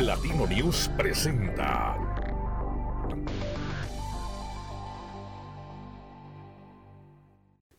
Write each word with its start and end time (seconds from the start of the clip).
Latino 0.00 0.46
News 0.46 0.90
presenta. 0.96 1.94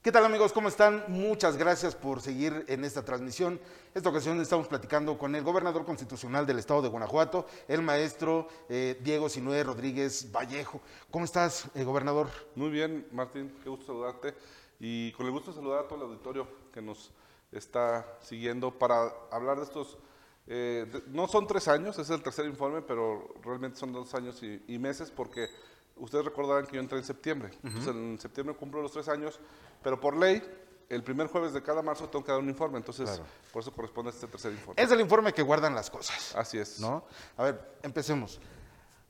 ¿Qué 0.03 0.11
tal 0.11 0.25
amigos? 0.25 0.53
¿Cómo 0.53 0.67
están? 0.67 1.03
Muchas 1.07 1.57
gracias 1.57 1.95
por 1.95 2.21
seguir 2.21 2.65
en 2.67 2.83
esta 2.83 3.03
transmisión. 3.03 3.59
Esta 3.95 4.09
ocasión 4.09 4.39
estamos 4.39 4.67
platicando 4.67 5.17
con 5.17 5.35
el 5.35 5.43
gobernador 5.43 5.83
constitucional 5.83 6.45
del 6.45 6.59
estado 6.59 6.83
de 6.83 6.89
Guanajuato, 6.89 7.47
el 7.67 7.81
maestro 7.81 8.47
eh, 8.69 8.99
Diego 9.01 9.27
Sinué 9.27 9.63
Rodríguez 9.63 10.31
Vallejo. 10.31 10.79
¿Cómo 11.09 11.25
estás, 11.25 11.69
eh, 11.73 11.83
gobernador? 11.83 12.29
Muy 12.55 12.69
bien, 12.69 13.07
Martín, 13.11 13.51
qué 13.63 13.69
gusto 13.69 13.87
saludarte. 13.87 14.35
Y 14.79 15.11
con 15.13 15.25
el 15.25 15.31
gusto 15.31 15.51
de 15.51 15.57
saludar 15.57 15.85
a 15.85 15.87
todo 15.87 15.97
el 15.97 16.11
auditorio 16.11 16.47
que 16.71 16.83
nos 16.83 17.11
está 17.51 18.05
siguiendo 18.21 18.69
para 18.71 19.11
hablar 19.31 19.57
de 19.57 19.63
estos... 19.63 19.97
eh, 20.53 21.03
no 21.07 21.29
son 21.29 21.47
tres 21.47 21.69
años, 21.69 21.97
es 21.97 22.09
el 22.09 22.21
tercer 22.21 22.45
informe, 22.45 22.81
pero 22.81 23.33
realmente 23.41 23.77
son 23.79 23.93
dos 23.93 24.13
años 24.13 24.43
y, 24.43 24.61
y 24.67 24.77
meses 24.77 25.09
porque 25.09 25.47
ustedes 25.95 26.25
recordarán 26.25 26.65
que 26.67 26.75
yo 26.75 26.81
entré 26.81 26.97
en 26.97 27.05
septiembre. 27.05 27.51
Entonces 27.63 27.95
en 27.95 28.19
septiembre 28.19 28.53
cumplo 28.55 28.81
los 28.81 28.91
tres 28.91 29.07
años, 29.07 29.39
pero 29.81 29.97
por 29.99 30.17
ley, 30.17 30.41
el 30.89 31.03
primer 31.03 31.27
jueves 31.27 31.53
de 31.53 31.63
cada 31.63 31.81
marzo 31.81 32.09
tengo 32.09 32.25
que 32.25 32.33
dar 32.33 32.41
un 32.41 32.49
informe, 32.49 32.77
entonces 32.77 33.09
Claro. 33.09 33.23
por 33.53 33.61
eso 33.61 33.71
corresponde 33.71 34.11
a 34.11 34.13
este 34.13 34.27
tercer 34.27 34.51
informe. 34.51 34.81
Es 34.81 34.91
el 34.91 34.99
informe 34.99 35.31
que 35.33 35.41
guardan 35.41 35.73
las 35.73 35.89
cosas, 35.89 36.35
Así 36.35 36.57
es. 36.57 36.81
¿no? 36.81 37.05
A 37.37 37.43
ver, 37.43 37.77
empecemos. 37.81 38.41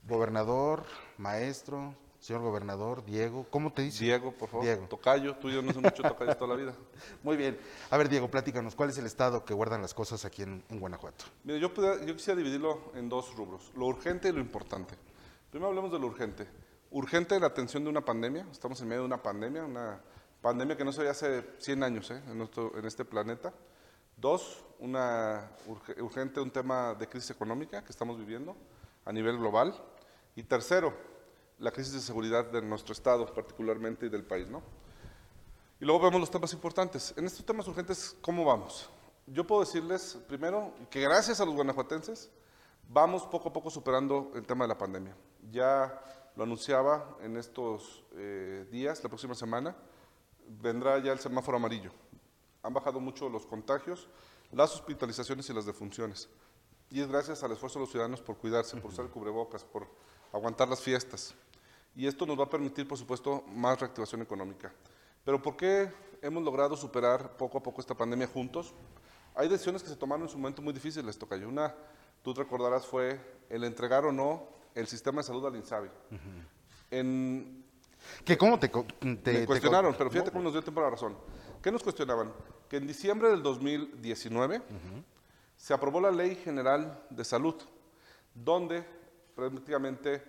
Gobernador, 0.08 0.84
maestro, 1.18 1.96
señor 2.22 2.42
gobernador, 2.44 3.04
Diego, 3.04 3.46
¿cómo 3.50 3.74
te 3.74 3.82
dice? 3.82 4.06
Diego, 4.06 4.32
por 4.32 4.48
favor. 4.48 4.64
Diego. 4.66 4.88
Tocayo, 4.88 5.36
tú 5.36 5.50
y 5.50 5.54
yo 5.56 5.62
no 5.62 5.74
somos 5.74 5.92
mucho 5.92 6.04
tocayos 6.04 6.38
toda 6.38 6.56
la 6.56 6.62
vida. 6.62 6.74
Muy 7.24 7.36
bien. 7.36 7.60
A 7.90 7.98
ver, 7.98 8.08
Diego, 8.08 8.30
platícanos, 8.32 8.76
¿cuál 8.76 8.92
es 8.92 8.98
el 9.00 9.06
estado 9.08 9.44
que 9.44 9.54
guardan 9.54 9.82
las 9.82 9.94
cosas 9.94 10.24
aquí 10.24 10.44
en, 10.44 10.64
en 10.70 10.80
Guanajuato? 10.80 11.26
Mire, 11.44 11.60
yo, 11.60 11.74
pudiera- 11.74 12.04
yo 12.06 12.16
quisiera 12.16 12.38
dividirlo 12.38 12.92
en 12.96 13.10
dos 13.10 13.36
rubros, 13.36 13.72
lo 13.76 13.88
urgente 13.88 14.30
y 14.30 14.32
lo 14.32 14.40
importante. 14.40 14.96
Primero 15.50 15.70
hablemos 15.70 15.92
de 15.92 16.00
lo 16.00 16.08
urgente. 16.08 16.48
Urgente 16.92 17.40
la 17.40 17.48
atención 17.48 17.84
de 17.84 17.90
una 17.90 18.02
pandemia, 18.06 18.46
estamos 18.52 18.80
en 18.82 18.88
medio 18.88 19.02
de 19.02 19.08
una 19.08 19.22
pandemia, 19.24 19.64
una 19.66 20.00
pandemia 20.42 20.78
que 20.78 20.86
no 20.86 20.92
se 20.94 21.00
veía 21.00 21.12
hace 21.12 21.44
100 21.58 21.84
años 21.84 22.12
¿eh? 22.12 22.22
en, 22.28 22.38
nuestro- 22.38 22.78
en 22.78 22.86
este 22.86 23.04
planeta. 23.04 23.52
Dos, 24.16 24.64
una 24.80 25.50
urge- 25.68 26.00
urgente 26.02 26.40
un 26.40 26.52
tema 26.52 26.94
de 26.94 27.08
crisis 27.08 27.32
económica 27.32 27.84
que 27.84 27.92
estamos 27.92 28.20
viviendo 28.20 28.56
a 29.06 29.12
nivel 29.12 29.38
global. 29.38 29.74
Y 30.36 30.44
tercero, 30.44 30.94
la 31.62 31.72
crisis 31.72 31.94
de 31.94 32.00
seguridad 32.00 32.46
de 32.46 32.62
nuestro 32.62 32.92
estado 32.92 33.26
particularmente 33.34 34.08
y 34.08 34.10
del 34.10 34.24
país, 34.24 34.50
¿no? 34.50 34.62
Y 35.80 35.86
luego 35.86 36.02
vemos 36.02 36.20
los 36.20 36.32
temas 36.32 36.52
importantes. 36.54 37.14
En 37.16 37.26
estos 37.26 37.46
temas 37.46 37.68
urgentes, 37.68 38.16
¿cómo 38.22 38.44
vamos? 38.44 38.90
Yo 39.28 39.46
puedo 39.46 39.62
decirles, 39.62 40.18
primero, 40.28 40.74
que 40.90 41.02
gracias 41.02 41.40
a 41.40 41.46
los 41.46 41.54
guanajuatenses, 41.54 42.32
vamos 42.90 43.24
poco 43.24 43.50
a 43.50 43.54
poco 43.54 43.70
superando 43.70 44.32
el 44.36 44.46
tema 44.46 44.66
de 44.66 44.70
la 44.70 44.78
pandemia. 44.78 45.16
Ya 45.52 46.02
lo 46.36 46.44
anunciaba 46.44 47.18
en 47.22 47.38
estos 47.38 48.04
eh, 48.16 48.68
días, 48.72 49.04
la 49.04 49.10
próxima 49.10 49.36
semana, 49.36 49.76
vendrá 50.48 50.98
ya 51.00 51.12
el 51.14 51.20
semáforo 51.20 51.58
amarillo. 51.58 51.92
Han 52.64 52.74
bajado 52.74 53.00
mucho 53.00 53.30
los 53.30 53.46
contagios, 53.46 54.08
las 54.52 54.74
hospitalizaciones 54.74 55.50
y 55.50 55.54
las 55.54 55.66
defunciones. 55.66 56.28
Y 56.90 57.02
es 57.02 57.08
gracias 57.08 57.44
al 57.44 57.52
esfuerzo 57.52 57.80
de 57.80 57.84
los 57.84 57.92
ciudadanos 57.92 58.22
por 58.22 58.38
cuidarse, 58.38 58.76
por 58.78 58.92
usar 58.92 59.08
cubrebocas, 59.08 59.64
por 59.64 59.88
aguantar 60.34 60.68
las 60.68 60.82
fiestas. 60.82 61.36
Y 61.96 62.08
esto 62.08 62.26
nos 62.26 62.40
va 62.40 62.46
a 62.46 62.50
permitir, 62.50 62.88
por 62.88 62.98
supuesto, 62.98 63.44
más 63.48 63.80
reactivación 63.80 64.22
económica. 64.22 64.74
Pero 65.24 65.42
¿por 65.42 65.58
qué 65.58 65.92
hemos 66.22 66.44
logrado 66.44 66.76
superar 66.76 67.38
poco 67.38 67.58
a 67.58 67.64
poco 67.64 67.82
esta 67.82 67.96
pandemia 67.96 68.28
juntos? 68.28 68.74
Hay 69.36 69.48
decisiones 69.48 69.84
que 69.84 69.90
se 69.90 69.96
tomaron 69.96 70.24
en 70.24 70.30
su 70.30 70.38
momento 70.38 70.62
muy 70.62 70.74
difíciles, 70.74 71.18
Tocayo. 71.18 71.48
Una, 71.48 71.74
tú 72.22 72.34
te 72.34 72.42
recordarás, 72.42 72.86
fue 72.86 73.20
el 73.50 73.64
entregar 73.64 74.06
o 74.06 74.12
no 74.12 74.48
el 74.74 74.88
sistema 74.88 75.22
de 75.22 75.28
salud 75.28 75.46
al 75.46 75.56
INSABI. 75.56 75.90
En, 76.92 77.66
¿Que 78.26 78.38
¿Cómo 78.38 78.60
te, 78.60 78.70
me 79.02 79.46
cuestionaron, 79.46 79.96
pero 79.98 80.10
fíjate 80.10 80.32
cómo 80.32 80.44
nos 80.44 80.54
dio 80.54 80.62
tiempo 80.62 80.82
la 80.82 80.90
razón. 80.90 81.16
¿Qué 81.62 81.72
nos 81.72 81.84
cuestionaban? 81.84 82.32
Que 82.70 82.78
en 82.78 82.88
diciembre 82.88 83.30
del 83.30 83.44
2019 83.44 84.62
se 85.56 85.74
aprobó 85.74 86.02
la 86.02 86.12
Ley 86.12 86.36
General 86.36 87.04
de 87.10 87.24
Salud, 87.24 87.56
donde 88.34 88.84
prácticamente 89.36 90.24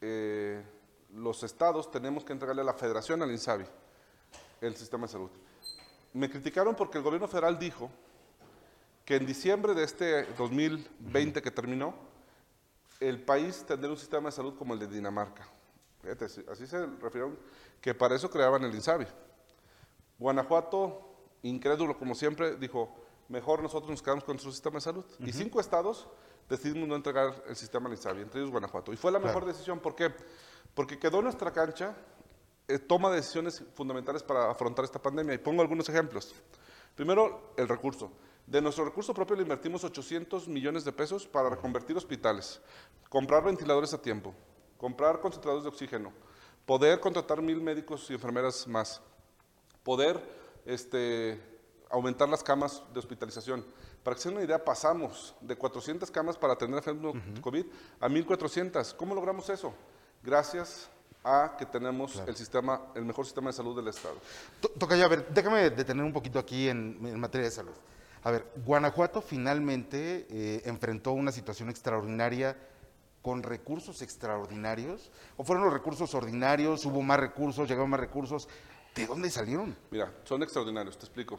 eh, 0.00 0.62
los 1.14 1.42
estados 1.42 1.90
tenemos 1.90 2.24
que 2.24 2.32
entregarle 2.32 2.62
a 2.62 2.64
la 2.64 2.74
federación, 2.74 3.22
al 3.22 3.30
INSABI, 3.30 3.64
el 4.60 4.76
sistema 4.76 5.06
de 5.06 5.12
salud. 5.12 5.30
Me 6.12 6.30
criticaron 6.30 6.74
porque 6.74 6.98
el 6.98 7.04
gobierno 7.04 7.28
federal 7.28 7.58
dijo 7.58 7.90
que 9.04 9.16
en 9.16 9.26
diciembre 9.26 9.74
de 9.74 9.84
este 9.84 10.24
2020 10.34 11.42
que 11.42 11.50
terminó, 11.50 11.94
el 13.00 13.20
país 13.22 13.64
tendría 13.66 13.90
un 13.90 13.98
sistema 13.98 14.28
de 14.28 14.32
salud 14.32 14.54
como 14.56 14.74
el 14.74 14.80
de 14.80 14.86
Dinamarca. 14.86 15.46
Fíjate, 16.02 16.24
así- 16.24 16.66
se 16.66 16.86
refirieron 16.86 17.38
que 17.80 17.94
para 17.94 18.14
eso 18.14 18.30
creaban 18.30 18.62
el 18.64 18.74
INSABI. 18.74 19.06
Guanajuato, 20.18 21.00
incrédulo 21.42 21.98
como 21.98 22.14
siempre, 22.14 22.56
dijo, 22.56 22.94
mejor 23.28 23.62
nosotros 23.62 23.90
nos 23.90 24.02
quedamos 24.02 24.24
con 24.24 24.34
nuestro 24.34 24.52
sistema 24.52 24.76
de 24.76 24.80
salud. 24.80 25.04
Y 25.18 25.32
cinco 25.32 25.60
estados 25.60 26.06
decidimos 26.48 26.88
no 26.88 26.94
entregar 26.96 27.42
el 27.48 27.56
sistema 27.56 27.86
al 27.88 27.92
INSABI, 27.94 28.22
entre 28.22 28.40
ellos 28.40 28.50
Guanajuato. 28.50 28.92
Y 28.92 28.96
fue 28.96 29.10
la 29.12 29.18
mejor 29.18 29.44
decisión, 29.44 29.80
¿por 29.80 29.94
qué? 29.94 30.10
Porque 30.10 30.24
quedó 31.00 31.18
en 31.18 31.24
nuestra 31.24 31.52
cancha, 31.52 31.94
eh, 32.66 32.78
toma 32.78 33.10
decisiones 33.10 33.62
fundamentales 33.74 34.22
para 34.22 34.50
afrontar 34.50 34.84
esta 34.84 35.00
pandemia. 35.00 35.34
Y 35.34 35.38
pongo 35.38 35.62
algunos 35.62 35.88
ejemplos. 35.88 36.34
Primero, 36.94 37.52
el 37.56 37.68
recurso. 37.68 38.10
De 38.46 38.60
nuestro 38.60 38.84
recurso 38.84 39.14
propio 39.14 39.36
le 39.36 39.42
invertimos 39.42 39.84
800 39.84 40.48
millones 40.48 40.84
de 40.84 40.92
pesos 40.92 41.26
para 41.26 41.48
reconvertir 41.48 41.96
hospitales, 41.96 42.60
comprar 43.08 43.42
ventiladores 43.42 43.94
a 43.94 44.02
tiempo, 44.02 44.34
comprar 44.76 45.18
concentradores 45.20 45.64
de 45.64 45.70
oxígeno, 45.70 46.12
poder 46.66 47.00
contratar 47.00 47.40
mil 47.40 47.62
médicos 47.62 48.10
y 48.10 48.14
enfermeras 48.14 48.68
más, 48.68 49.00
poder 49.82 50.20
este, 50.66 51.40
aumentar 51.88 52.28
las 52.28 52.42
camas 52.42 52.82
de 52.92 52.98
hospitalización. 52.98 53.64
Para 54.02 54.14
que 54.14 54.22
se 54.22 54.28
den 54.28 54.36
una 54.36 54.44
idea, 54.44 54.62
pasamos 54.62 55.34
de 55.40 55.56
400 55.56 56.10
camas 56.10 56.36
para 56.36 56.52
atender 56.52 56.78
enfermos 56.78 57.16
COVID 57.40 57.64
a 57.98 58.08
1400. 58.10 58.92
¿Cómo 58.92 59.14
logramos 59.14 59.48
eso? 59.48 59.72
Gracias 60.24 60.88
a 61.22 61.54
que 61.58 61.66
tenemos 61.66 62.16
el 62.26 62.36
sistema, 62.36 62.80
el 62.94 63.04
mejor 63.04 63.24
sistema 63.26 63.48
de 63.50 63.52
salud 63.56 63.76
del 63.76 63.88
Estado. 63.88 64.16
To- 64.60 64.68
Tocayo, 64.70 65.04
a 65.04 65.08
ver, 65.08 65.26
déjame 65.28 65.70
detener 65.70 66.04
un 66.04 66.12
poquito 66.12 66.38
aquí 66.38 66.68
en, 66.68 66.98
en 67.04 67.20
materia 67.20 67.46
de 67.46 67.50
salud. 67.54 67.72
A 68.22 68.30
ver, 68.30 68.46
Guanajuato 68.64 69.20
finalmente 69.20 70.26
eh, 70.30 70.62
enfrentó 70.64 71.12
una 71.12 71.30
situación 71.30 71.68
extraordinaria 71.68 72.56
con 73.20 73.42
recursos 73.42 74.00
extraordinarios. 74.02 75.10
¿O 75.36 75.44
fueron 75.44 75.64
los 75.64 75.72
recursos 75.72 76.14
ordinarios? 76.14 76.84
¿Hubo 76.86 77.02
más 77.02 77.20
recursos? 77.20 77.68
¿Llegaron 77.68 77.90
más 77.90 78.00
recursos? 78.00 78.48
¿De 78.94 79.06
dónde 79.06 79.30
salieron? 79.30 79.76
Mira, 79.90 80.12
son 80.24 80.42
extraordinarios, 80.42 80.96
te 80.98 81.04
explico. 81.06 81.38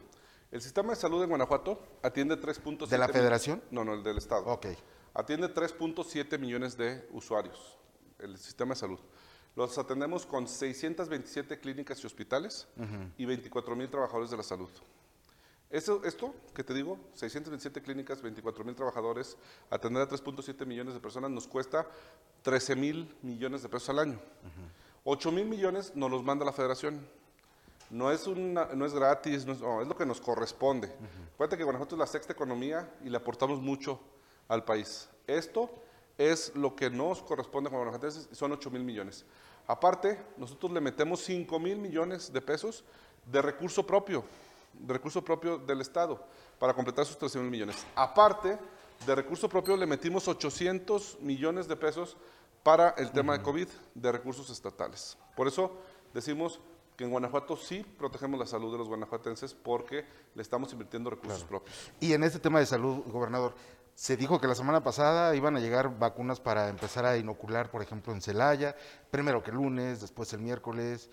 El 0.51 0.61
sistema 0.61 0.91
de 0.91 0.95
salud 0.95 1.23
en 1.23 1.29
Guanajuato 1.29 1.81
atiende 2.03 2.39
3.7... 2.39 2.87
¿De 2.87 2.97
la 2.97 3.07
federación? 3.07 3.61
No, 3.71 3.83
no, 3.83 3.93
el 3.93 4.03
del 4.03 4.17
Estado. 4.17 4.45
Ok. 4.45 4.67
Atiende 5.15 5.53
3.7 5.53 6.37
millones 6.37 6.77
de 6.77 7.07
usuarios, 7.11 7.77
el 8.19 8.37
sistema 8.37 8.73
de 8.73 8.79
salud. 8.79 8.99
Los 9.55 9.77
atendemos 9.77 10.25
con 10.25 10.47
627 10.47 11.59
clínicas 11.59 12.03
y 12.03 12.07
hospitales 12.07 12.67
y 13.17 13.25
24 13.25 13.75
mil 13.75 13.89
trabajadores 13.89 14.29
de 14.29 14.37
la 14.37 14.43
salud. 14.43 14.69
Esto 15.69 16.33
que 16.53 16.63
te 16.63 16.73
digo, 16.73 16.97
627 17.13 17.81
clínicas, 17.81 18.21
24 18.21 18.63
mil 18.63 18.75
trabajadores, 18.75 19.37
atender 19.69 20.03
a 20.03 20.07
3.7 20.07 20.65
millones 20.65 20.93
de 20.93 20.99
personas 20.99 21.31
nos 21.31 21.47
cuesta 21.47 21.87
13 22.43 22.75
mil 22.75 23.15
millones 23.21 23.63
de 23.63 23.69
pesos 23.69 23.89
al 23.89 23.99
año. 23.99 24.19
8 25.03 25.31
mil 25.31 25.45
millones 25.45 25.93
nos 25.95 26.11
los 26.11 26.23
manda 26.23 26.45
la 26.45 26.53
federación. 26.53 27.05
No 27.89 28.11
es, 28.11 28.27
no 28.27 28.85
es 28.85 28.93
gratis, 28.93 29.45
es, 29.45 29.59
lo 29.59 29.95
que 29.97 30.05
nos 30.05 30.21
corresponde. 30.21 30.91
Acuérdate 31.33 31.57
que 31.57 31.63
Guanajuato 31.63 31.95
es 31.95 31.99
la 31.99 32.07
sexta 32.07 32.33
economía 32.33 32.89
y 33.03 33.09
le 33.09 33.17
aportamos 33.17 33.61
mucho 33.61 33.99
al 34.47 34.63
país. 34.63 35.09
Esto 35.27 35.69
es 36.17 36.55
lo 36.55 36.75
que 36.75 36.89
nos 36.89 37.21
corresponde 37.21 37.69
como 37.69 37.81
guanajuatenses 37.81 38.29
y 38.31 38.35
son 38.35 38.51
8 38.51 38.71
mil 38.71 38.83
millones. 38.83 39.25
Aparte, 39.67 40.19
nosotros 40.37 40.71
le 40.71 40.81
metemos 40.81 41.21
5 41.21 41.59
mil 41.59 41.77
millones 41.77 42.31
de 42.31 42.41
pesos 42.41 42.83
de 43.25 43.41
recurso 43.41 43.85
propio, 43.85 44.23
de 44.73 44.93
recurso 44.93 45.23
propio 45.23 45.57
del 45.57 45.81
Estado, 45.81 46.23
para 46.59 46.73
completar 46.73 47.03
esos 47.03 47.17
13 47.17 47.39
mil 47.39 47.49
millones. 47.49 47.85
Aparte, 47.95 48.57
de 49.05 49.15
recurso 49.15 49.49
propio 49.49 49.75
le 49.75 49.85
metimos 49.85 50.27
800 50.27 51.19
millones 51.21 51.67
de 51.67 51.75
pesos 51.75 52.15
para 52.63 52.89
el 52.97 53.11
tema 53.11 53.37
de 53.37 53.43
COVID 53.43 53.67
de 53.93 54.11
recursos 54.11 54.49
estatales. 54.49 55.17
Por 55.35 55.47
eso 55.47 55.71
decimos 56.13 56.59
que 56.95 57.03
en 57.03 57.11
Guanajuato 57.11 57.57
sí 57.57 57.85
protegemos 57.97 58.39
la 58.39 58.45
salud 58.45 58.71
de 58.71 58.77
los 58.77 58.87
guanajuatenses 58.87 59.53
porque 59.53 60.05
le 60.33 60.41
estamos 60.41 60.71
invirtiendo 60.71 61.09
recursos 61.09 61.43
propios. 61.43 61.91
Y 61.99 62.13
en 62.13 62.23
este 62.23 62.39
tema 62.39 62.59
de 62.59 62.65
salud, 62.65 63.03
gobernador, 63.07 63.53
se 63.95 64.17
dijo 64.17 64.39
que 64.41 64.47
la 64.47 64.55
semana 64.55 64.83
pasada 64.83 65.33
iban 65.35 65.55
a 65.55 65.59
llegar 65.59 65.97
vacunas 65.97 66.39
para 66.41 66.67
empezar 66.69 67.05
a 67.05 67.17
inocular, 67.17 67.71
por 67.71 67.81
ejemplo, 67.81 68.13
en 68.13 68.21
Celaya, 68.21 68.75
primero 69.09 69.41
que 69.41 69.51
el 69.51 69.57
lunes, 69.57 70.01
después 70.01 70.31
el 70.33 70.41
miércoles. 70.41 71.09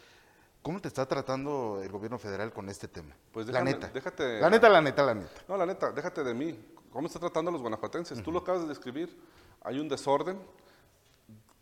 ¿Cómo 0.63 0.81
te 0.81 0.89
está 0.89 1.07
tratando 1.07 1.81
el 1.83 1.91
gobierno 1.91 2.19
federal 2.19 2.53
con 2.53 2.69
este 2.69 2.89
tema? 2.89 3.15
Pues 3.33 3.47
la 3.47 3.63
neta. 3.63 3.93
déjate- 3.93 4.41
La 4.41 4.51
neta, 4.51 4.69
la 4.69 4.81
neta, 4.81 5.03
la 5.05 5.15
neta. 5.15 5.31
No, 5.49 5.57
la 5.57 5.67
neta, 5.67 5.91
déjate 5.93 6.23
de 6.25 6.35
mí. 6.35 6.59
¿Cómo 6.93 7.07
está 7.07 7.19
tratando 7.19 7.49
a 7.49 7.53
los 7.53 7.63
guanajuatenses? 7.63 8.23
Tú 8.23 8.31
lo 8.31 8.41
acabas 8.41 8.63
de 8.63 8.69
describir. 8.69 9.17
Hay 9.63 9.79
un 9.81 9.89
desorden, 9.89 10.39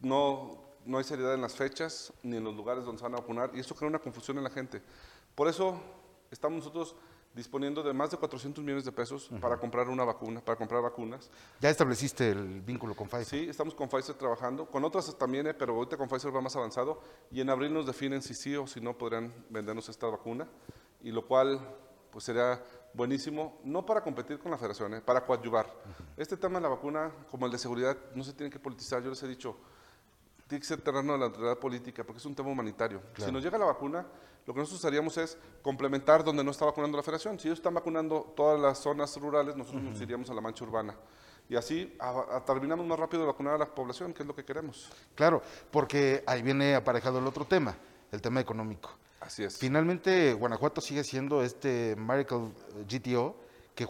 no, 0.01 0.59
no 0.85 0.99
hay 0.99 1.05
seriedad 1.05 1.35
en 1.35 1.43
las 1.43 1.55
fechas 1.55 2.13
ni 2.23 2.37
en 2.39 2.45
los 2.45 2.55
lugares 2.55 2.85
donde 2.85 2.99
se 2.99 3.05
van 3.05 3.15
a 3.15 3.19
vacunar 3.19 3.51
y 3.55 3.61
eso 3.61 3.75
crea 3.75 3.89
una 3.89 3.99
confusión 3.99 4.39
en 4.39 4.45
la 4.45 4.51
gente. 4.51 4.83
Por 5.35 5.49
eso 5.49 5.81
estamos 6.31 6.59
nosotros 6.59 6.97
disponiendo 7.35 7.83
de 7.83 7.93
más 7.93 8.11
de 8.11 8.17
400 8.17 8.63
millones 8.65 8.85
de 8.85 8.93
pesos 8.93 9.31
para 9.41 9.57
comprar 9.57 9.89
una 9.89 10.05
vacuna, 10.05 10.41
para 10.41 10.57
comprar 10.57 10.83
vacunas. 10.83 11.31
Ya 11.61 11.71
estableciste 11.71 12.31
el 12.31 12.61
vínculo 12.61 12.95
con 12.95 13.09
Pfizer. 13.09 13.27
Sí, 13.27 13.49
estamos 13.49 13.75
con 13.75 13.89
Pfizer 13.89 14.17
trabajando, 14.17 14.67
con 14.67 14.85
otras 14.85 15.17
también, 15.17 15.47
eh, 15.47 15.55
pero 15.55 15.75
ahorita 15.75 15.97
con 15.97 16.09
Pfizer 16.09 16.35
va 16.35 16.41
más 16.41 16.57
avanzado 16.57 17.01
y 17.31 17.41
en 17.41 17.51
abril 17.51 17.73
nos 17.73 17.87
definen 17.87 18.21
si 18.23 18.35
sí 18.35 18.57
o 18.57 18.67
si 18.67 18.81
no 18.81 18.99
podrán 18.99 19.33
vendernos 19.49 19.89
esta 19.89 20.07
vacuna 20.09 20.49
y 21.03 21.13
lo 21.13 21.27
cual 21.27 21.61
pues 22.11 22.25
sería 22.25 22.61
buenísimo, 22.93 23.61
no 23.63 23.87
para 23.87 24.03
competir 24.03 24.39
con 24.41 24.51
la 24.51 24.59
federación, 24.59 24.95
eh, 24.95 25.01
para 25.01 25.25
coadyuvar. 25.25 25.73
Este 26.17 26.37
tema 26.37 26.59
de 26.59 26.63
la 26.63 26.69
vacuna, 26.69 27.13
como 27.31 27.47
el 27.47 27.53
de 27.53 27.59
seguridad, 27.59 27.97
no 28.15 28.25
se 28.25 28.33
tiene 28.33 28.51
que 28.51 28.59
politizar, 28.59 29.03
yo 29.03 29.11
les 29.11 29.23
he 29.23 29.29
dicho, 29.29 29.57
tiene 30.51 30.61
que 30.61 30.67
ser 30.67 30.81
terreno 30.81 31.13
de 31.13 31.19
la 31.21 31.25
autoridad 31.27 31.57
política, 31.59 32.03
porque 32.05 32.19
es 32.19 32.27
un 32.27 32.35
tema 32.35 32.51
humanitario. 32.51 33.01
Si 33.17 33.31
nos 33.31 33.43
llega 33.43 33.57
la 33.57 33.67
vacuna, 33.67 34.05
lo 34.47 34.53
que 34.53 34.59
nosotros 34.61 34.85
haríamos 34.85 35.17
es 35.17 35.39
complementar 35.63 36.25
donde 36.25 36.43
no 36.43 36.51
está 36.51 36.65
vacunando 36.65 36.97
la 36.97 37.03
federación. 37.05 37.39
Si 37.39 37.47
ellos 37.47 37.61
están 37.61 37.73
vacunando 37.73 38.33
todas 38.37 38.59
las 38.61 38.79
zonas 38.79 39.17
rurales, 39.17 39.55
nosotros 39.57 39.83
nos 39.83 40.01
iríamos 40.01 40.29
a 40.29 40.35
la 40.35 40.41
mancha 40.41 40.65
urbana. 40.65 40.95
Y 41.49 41.55
así 41.57 41.97
a- 42.01 42.37
a- 42.37 42.45
terminamos 42.45 42.85
más 42.85 42.99
rápido 42.99 43.23
de 43.23 43.29
vacunar 43.29 43.55
a 43.55 43.59
la 43.59 43.67
población, 43.67 44.13
que 44.13 44.23
es 44.23 44.27
lo 44.27 44.35
que 44.35 44.45
queremos. 44.45 44.91
Claro, 45.15 45.41
porque 45.71 46.23
ahí 46.27 46.43
viene 46.43 46.75
aparejado 46.75 47.19
el 47.21 47.27
otro 47.27 47.45
tema, 47.45 47.77
el 48.11 48.21
tema 48.21 48.41
económico. 48.41 48.91
Así 49.21 49.45
es. 49.45 49.57
Finalmente, 49.59 50.33
Guanajuato 50.35 50.81
sigue 50.81 51.05
siendo 51.05 51.43
este 51.45 51.95
Miracle 51.97 52.51
GTO, 52.89 53.37
que, 53.75 53.89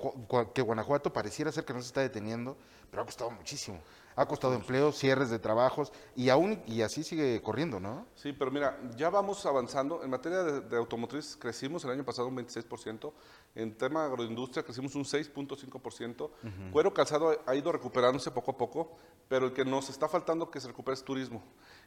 que 0.55 0.63
Guanajuato 0.63 1.13
pareciera 1.13 1.53
ser 1.53 1.65
que 1.65 1.73
no 1.73 1.81
se 1.81 1.89
está 1.89 2.01
deteniendo, 2.01 2.57
pero 2.91 3.03
ha 3.03 3.07
costado 3.07 3.31
muchísimo. 3.31 3.81
Ha 4.17 4.27
costado 4.27 4.55
empleos, 4.55 4.99
cierres 4.99 5.31
de 5.31 5.39
trabajos 5.39 5.93
y 6.17 6.29
aún 6.29 6.61
y 6.67 6.83
así 6.83 7.05
sigue 7.05 7.41
corriendo, 7.41 7.81
¿no? 7.81 8.07
Sí, 8.17 8.33
pero 8.33 8.51
mira, 8.51 8.79
ya 8.97 9.09
vamos 9.09 9.47
avanzando. 9.47 10.03
En 10.03 10.11
materia 10.11 10.43
de, 10.43 10.61
de 10.61 10.77
automotriz 10.77 11.37
crecimos 11.37 11.85
el 11.85 11.93
año 11.93 12.05
pasado 12.05 12.29
un 12.29 12.37
26%. 12.37 13.13
En 13.55 13.75
tema 13.77 14.01
de 14.01 14.07
agroindustria 14.07 14.63
crecimos 14.63 14.95
un 14.95 15.05
6.5%. 15.05 16.31
Cuero 16.73 16.93
calzado 16.93 17.41
ha 17.47 17.55
ido 17.55 17.73
recuperándose 17.73 18.31
poco 18.31 18.51
a 18.51 18.59
poco, 18.59 18.97
pero 19.29 19.47
el 19.47 19.53
que 19.53 19.65
nos 19.65 19.89
está 19.89 20.09
faltando 20.09 20.51
que 20.51 20.61
se 20.61 20.69
recupere 20.69 20.95
es 20.95 21.05
turismo. 21.05 21.43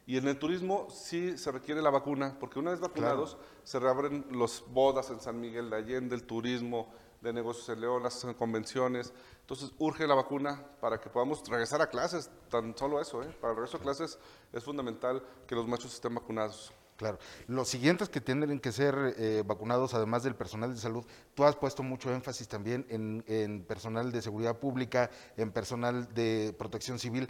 Y 0.06 0.16
en 0.16 0.26
el 0.26 0.38
turismo 0.38 0.88
sí 0.90 1.38
se 1.38 1.52
requiere 1.52 1.80
la 1.80 1.90
vacuna, 1.90 2.36
porque 2.40 2.58
una 2.58 2.70
vez 2.70 2.80
vacunados 2.80 3.36
se 3.62 3.78
reabren 3.78 4.26
las 4.32 4.62
bodas 4.68 5.10
en 5.10 5.20
San 5.20 5.40
Miguel 5.40 5.70
de 5.70 5.76
Allende, 5.76 6.14
el 6.16 6.24
turismo 6.24 6.92
de 7.24 7.32
negocios 7.32 7.68
en 7.70 7.80
León, 7.80 8.02
las 8.02 8.24
convenciones. 8.38 9.12
Entonces 9.40 9.72
urge 9.78 10.06
la 10.06 10.14
vacuna 10.14 10.62
para 10.80 11.00
que 11.00 11.08
podamos 11.08 11.42
regresar 11.48 11.80
a 11.82 11.88
clases, 11.88 12.30
tan 12.50 12.76
solo 12.76 13.00
eso, 13.00 13.22
¿eh? 13.22 13.36
para 13.40 13.52
el 13.52 13.56
regreso 13.56 13.78
a 13.78 13.80
clases 13.80 14.18
es 14.52 14.62
fundamental 14.62 15.22
que 15.46 15.54
los 15.54 15.66
machos 15.66 15.94
estén 15.94 16.14
vacunados. 16.14 16.72
Claro. 16.96 17.18
Los 17.48 17.68
siguientes 17.68 18.08
que 18.08 18.20
tienen 18.20 18.60
que 18.60 18.70
ser 18.70 19.14
eh, 19.18 19.42
vacunados, 19.44 19.94
además 19.94 20.22
del 20.22 20.36
personal 20.36 20.72
de 20.72 20.80
salud, 20.80 21.04
tú 21.34 21.42
has 21.42 21.56
puesto 21.56 21.82
mucho 21.82 22.12
énfasis 22.12 22.46
también 22.46 22.86
en, 22.88 23.24
en 23.26 23.64
personal 23.64 24.12
de 24.12 24.22
seguridad 24.22 24.58
pública, 24.58 25.10
en 25.36 25.50
personal 25.50 26.14
de 26.14 26.54
protección 26.56 27.00
civil. 27.00 27.28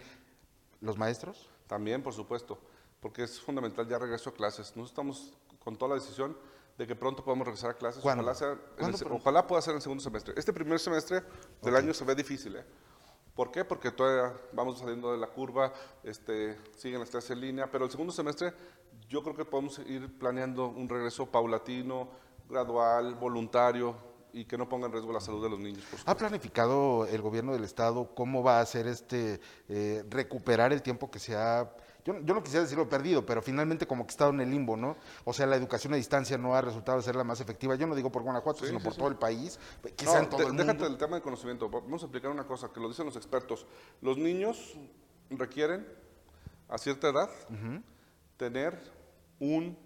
¿Los 0.81 0.99
maestros? 0.99 1.49
También, 1.65 2.03
por 2.03 2.13
supuesto, 2.13 2.59
porque 2.99 3.23
es 3.23 3.41
fundamental 3.41 3.87
ya 3.87 3.97
regreso 3.97 4.29
a 4.29 4.33
clases. 4.33 4.75
Nosotros 4.75 4.89
estamos 4.89 5.33
con 5.63 5.75
toda 5.75 5.95
la 5.95 6.01
decisión 6.01 6.37
de 6.77 6.87
que 6.87 6.95
pronto 6.95 7.23
podamos 7.23 7.47
regresar 7.47 7.71
a 7.71 7.73
clases. 7.73 8.01
¿Cuándo? 8.01 8.23
Ojalá, 8.23 8.35
sea 8.35 8.57
ojalá 9.09 9.47
pueda 9.47 9.61
ser 9.61 9.71
en 9.71 9.77
el 9.77 9.81
segundo 9.81 10.03
semestre. 10.03 10.33
Este 10.37 10.51
primer 10.51 10.79
semestre 10.79 11.23
del 11.61 11.75
año 11.75 11.93
se 11.93 12.03
ve 12.03 12.15
difícil. 12.15 12.55
¿eh? 12.57 12.65
¿Por 13.33 13.51
qué? 13.51 13.65
Porque 13.65 13.91
todavía 13.91 14.37
vamos 14.53 14.79
saliendo 14.79 15.11
de 15.11 15.17
la 15.17 15.27
curva, 15.27 15.73
este, 16.03 16.57
siguen 16.77 16.99
las 16.99 17.09
clases 17.09 17.31
en 17.31 17.41
línea, 17.41 17.69
pero 17.69 17.85
el 17.85 17.91
segundo 17.91 18.13
semestre 18.13 18.53
yo 19.09 19.23
creo 19.23 19.35
que 19.35 19.45
podemos 19.45 19.79
ir 19.79 20.17
planeando 20.17 20.67
un 20.67 20.87
regreso 20.87 21.25
paulatino, 21.25 22.09
gradual, 22.49 23.15
voluntario 23.15 23.95
y 24.33 24.45
que 24.45 24.57
no 24.57 24.67
ponga 24.67 24.87
en 24.87 24.93
riesgo 24.93 25.13
la 25.13 25.19
salud 25.19 25.41
de 25.43 25.49
los 25.49 25.59
niños. 25.59 25.83
por 25.85 25.99
¿Ha 26.05 26.15
planificado 26.15 27.05
el 27.05 27.21
gobierno 27.21 27.53
del 27.53 27.63
estado 27.63 28.13
cómo 28.13 28.43
va 28.43 28.59
a 28.59 28.61
hacer 28.61 28.87
este 28.87 29.39
eh, 29.69 30.03
recuperar 30.09 30.73
el 30.73 30.81
tiempo 30.81 31.09
que 31.09 31.19
se 31.19 31.35
ha 31.35 31.71
yo, 32.05 32.19
yo 32.21 32.33
no 32.35 32.41
quisiera 32.43 32.63
decirlo 32.63 32.87
perdido, 32.87 33.25
pero 33.25 33.41
finalmente 33.41 33.85
como 33.87 34.05
que 34.05 34.11
estado 34.11 34.29
en 34.29 34.39
el 34.41 34.49
limbo, 34.51 34.77
¿no? 34.77 34.95
O 35.25 35.33
sea, 35.33 35.45
la 35.47 35.55
educación 35.55 35.91
a 35.93 35.97
distancia 35.97 36.37
no 36.37 36.55
ha 36.55 36.61
resultado 36.61 37.01
ser 37.01 37.15
la 37.15 37.23
más 37.23 37.41
efectiva. 37.41 37.75
Yo 37.75 37.87
no 37.87 37.95
digo 37.95 38.11
por 38.11 38.21
Guanajuato, 38.21 38.59
Sí, 38.61 38.67
sino 38.67 38.79
sí, 38.79 38.83
por 38.83 38.93
sí. 38.93 38.99
todo 38.99 39.09
el 39.09 39.15
país, 39.17 39.59
quizá 39.95 40.13
No, 40.19 40.23
en 40.23 40.29
todo 40.29 40.41
de- 40.41 40.47
el 40.47 40.55
déjate 40.57 40.83
del 40.83 40.97
tema 40.97 41.15
de 41.17 41.21
conocimiento. 41.23 41.67
Vamos 41.69 42.01
a 42.03 42.05
explicar 42.05 42.31
una 42.31 42.45
cosa 42.45 42.71
que 42.71 42.79
lo 42.79 42.87
dicen 42.87 43.05
los 43.05 43.15
expertos. 43.15 43.65
Los 44.01 44.17
niños 44.17 44.75
requieren, 45.31 45.85
a 46.69 46.77
cierta 46.77 47.09
edad, 47.09 47.29
tener 48.37 48.79
un 49.39 49.77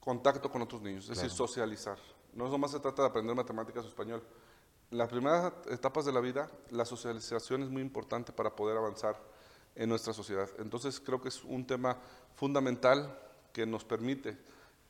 contacto 0.00 0.50
con 0.50 0.62
otros 0.62 0.80
niños, 0.80 1.04
es 1.04 1.16
decir, 1.16 1.30
socializar. 1.30 1.98
No 2.32 2.48
nomás 2.48 2.70
se 2.70 2.80
trata 2.80 3.02
de 3.02 3.08
aprender 3.08 3.34
matemáticas 3.34 3.84
o 3.84 3.88
español. 3.88 4.22
Las 4.90 5.08
primeras 5.08 5.52
etapas 5.70 6.04
de 6.06 6.12
la 6.12 6.20
vida, 6.20 6.48
la 6.70 6.84
socialización 6.84 7.62
es 7.62 7.68
muy 7.68 7.82
importante 7.82 8.32
para 8.32 8.54
poder 8.54 8.76
avanzar 8.76 9.16
en 9.78 9.88
nuestra 9.88 10.12
sociedad. 10.12 10.50
Entonces, 10.58 11.00
creo 11.00 11.22
que 11.22 11.28
es 11.28 11.42
un 11.44 11.66
tema 11.66 11.96
fundamental 12.34 13.18
que 13.52 13.64
nos 13.64 13.84
permite 13.84 14.36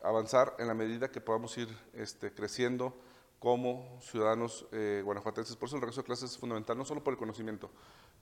avanzar 0.01 0.55
en 0.59 0.67
la 0.67 0.73
medida 0.73 1.11
que 1.11 1.21
podamos 1.21 1.57
ir 1.57 1.69
este, 1.93 2.33
creciendo 2.33 2.93
como 3.37 3.99
ciudadanos 4.01 4.65
eh, 4.71 5.01
guanajuatenses. 5.05 5.55
Por 5.55 5.67
eso 5.67 5.77
el 5.77 5.81
regreso 5.81 6.01
a 6.01 6.03
clases 6.03 6.31
es 6.31 6.37
fundamental, 6.37 6.77
no 6.77 6.83
solo 6.83 7.03
por 7.03 7.13
el 7.13 7.19
conocimiento, 7.19 7.69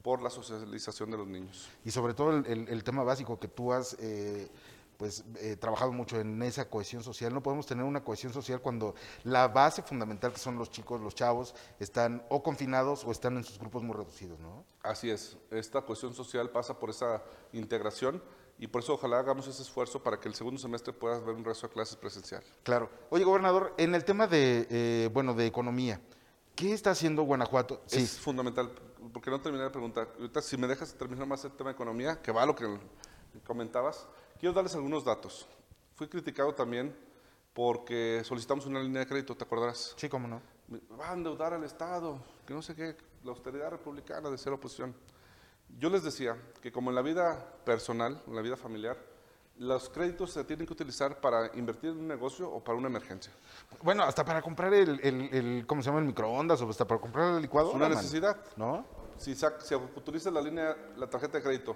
por 0.04 0.22
la 0.22 0.30
socialización 0.30 1.10
de 1.10 1.18
los 1.18 1.28
niños. 1.28 1.70
Y 1.86 1.92
sobre 1.92 2.14
todo 2.14 2.32
el, 2.32 2.84
tema 2.84 3.04
básico 3.04 3.40
que 3.40 3.48
tú 3.48 3.74
has 3.74 3.96
eh, 4.00 4.50
pues 4.98 5.24
eh, 5.38 5.56
trabajado 5.56 5.92
mucho 5.92 6.20
en 6.20 6.42
esa 6.42 6.70
cohesión 6.70 7.04
social. 7.04 7.34
No 7.34 7.42
podemos 7.42 7.66
tener 7.66 7.86
una 7.86 8.04
cohesión 8.04 8.34
social 8.34 8.62
cuando 8.62 8.96
la 9.24 9.48
base 9.48 9.82
fundamental 9.84 10.34
que 10.34 10.40
son 10.40 10.58
los 10.58 10.72
chicos, 10.72 11.00
los 11.02 11.16
chavos, 11.16 11.56
están 11.80 12.24
o 12.30 12.44
confinados 12.44 13.06
o 13.06 13.12
están 13.12 13.38
en 13.38 13.44
sus 13.44 13.60
grupos 13.60 13.84
muy 13.84 13.96
reducidos, 13.96 14.40
¿no? 14.40 14.66
Así 14.82 15.10
es, 15.10 15.38
esta 15.52 15.82
cuestión 15.82 16.14
social 16.14 16.50
pasa 16.50 16.78
por 16.78 16.90
esa 16.90 17.22
integración 17.54 18.22
y 18.60 18.68
por 18.68 18.82
eso 18.82 18.94
ojalá 18.96 19.20
hagamos 19.20 19.48
ese 19.48 19.62
esfuerzo 19.62 20.02
para 20.02 20.20
que 20.20 20.28
el 20.28 20.36
segundo 20.36 20.60
semestre 20.60 20.92
pueda 20.92 21.18
haber 21.18 21.36
un 21.36 21.44
regreso 21.44 21.68
a 21.68 21.70
clases 21.70 21.96
presencial. 21.96 22.44
Claro. 22.64 22.90
Oye, 23.10 23.24
gobernador, 23.24 23.74
en 23.78 23.94
el 23.94 24.04
tema 24.04 24.26
de, 24.26 24.68
eh, 24.70 25.10
bueno, 25.14 25.36
de 25.36 25.46
economía, 25.46 26.02
¿qué 26.56 26.74
está 26.74 26.92
haciendo 26.92 27.22
Guanajuato? 27.24 27.82
Sí, 27.86 28.02
Es 28.02 28.18
fundamental, 28.20 28.72
porque 29.14 29.30
no 29.30 29.40
terminé 29.40 29.64
de 29.64 29.70
preguntar. 29.70 30.10
Ahorita, 30.18 30.42
si 30.42 30.58
me 30.58 30.66
dejas 30.66 30.94
terminar 30.96 31.28
más 31.28 31.46
el 31.46 31.52
tema 31.52 31.70
de 31.70 31.76
economía, 31.76 32.20
que 32.20 32.32
va 32.32 32.44
a 32.44 32.46
lo 32.48 32.56
que 32.56 32.66
comentabas, 33.46 34.08
quiero 34.40 34.54
darles 34.54 34.76
algunos 34.76 35.04
datos. 35.04 35.48
Fui 35.96 36.08
criticado 36.08 36.54
también 36.54 36.96
porque 37.54 38.22
solicitamos 38.24 38.66
una 38.66 38.80
línea 38.80 39.02
de 39.02 39.08
crédito, 39.08 39.36
¿te 39.36 39.44
acordarás? 39.44 39.94
sí, 39.98 40.08
cómo 40.10 40.28
no. 40.28 40.42
Va 41.00 41.12
a 41.12 41.14
endeudar 41.14 41.54
al 41.54 41.64
Estado, 41.64 42.20
que 42.46 42.54
no 42.54 42.62
sé 42.62 42.76
qué, 42.76 42.96
la 43.24 43.32
austeridad 43.32 43.72
republicana 43.72 44.30
de 44.30 44.38
ser 44.38 44.52
oposición. 44.54 44.94
Yo 45.80 45.90
les 45.90 46.04
decía 46.04 46.38
que 46.62 46.72
como 46.72 46.90
en 46.92 46.96
la 46.96 47.02
vida 47.02 47.54
personal, 47.66 48.22
en 48.28 48.36
la 48.36 48.42
vida 48.42 48.58
familiar, 48.58 48.98
los 49.58 49.90
créditos 49.90 50.32
se 50.34 50.44
tienen 50.44 50.68
que 50.68 50.74
utilizar 50.74 51.20
para 51.20 51.50
invertir 51.58 51.90
en 51.90 51.98
un 51.98 52.08
negocio 52.08 52.50
o 52.52 52.64
para 52.64 52.78
una 52.78 52.88
emergencia. 52.90 53.32
Bueno, 53.82 54.04
hasta 54.04 54.24
para 54.24 54.42
comprar 54.42 54.74
el, 54.74 55.00
el, 55.02 55.30
el- 55.34 55.66
¿cómo 55.66 55.82
se 55.82 55.88
llama? 55.90 56.00
El 56.00 56.06
microondas 56.06 56.62
o 56.62 56.70
hasta 56.70 56.86
para 56.86 57.02
comprar 57.02 57.36
el 57.36 57.42
licuadora. 57.42 57.72
Es 57.72 57.76
una 57.76 57.88
man. 57.90 57.98
necesidad. 57.98 58.38
¿No? 58.56 58.86
Si, 59.18 59.32
sac- 59.34 59.62
si 59.62 59.74
utilizas 59.74 60.32
la 60.32 60.42
línea, 60.42 60.76
la 60.96 61.10
tarjeta 61.10 61.38
de 61.40 61.44
crédito 61.44 61.76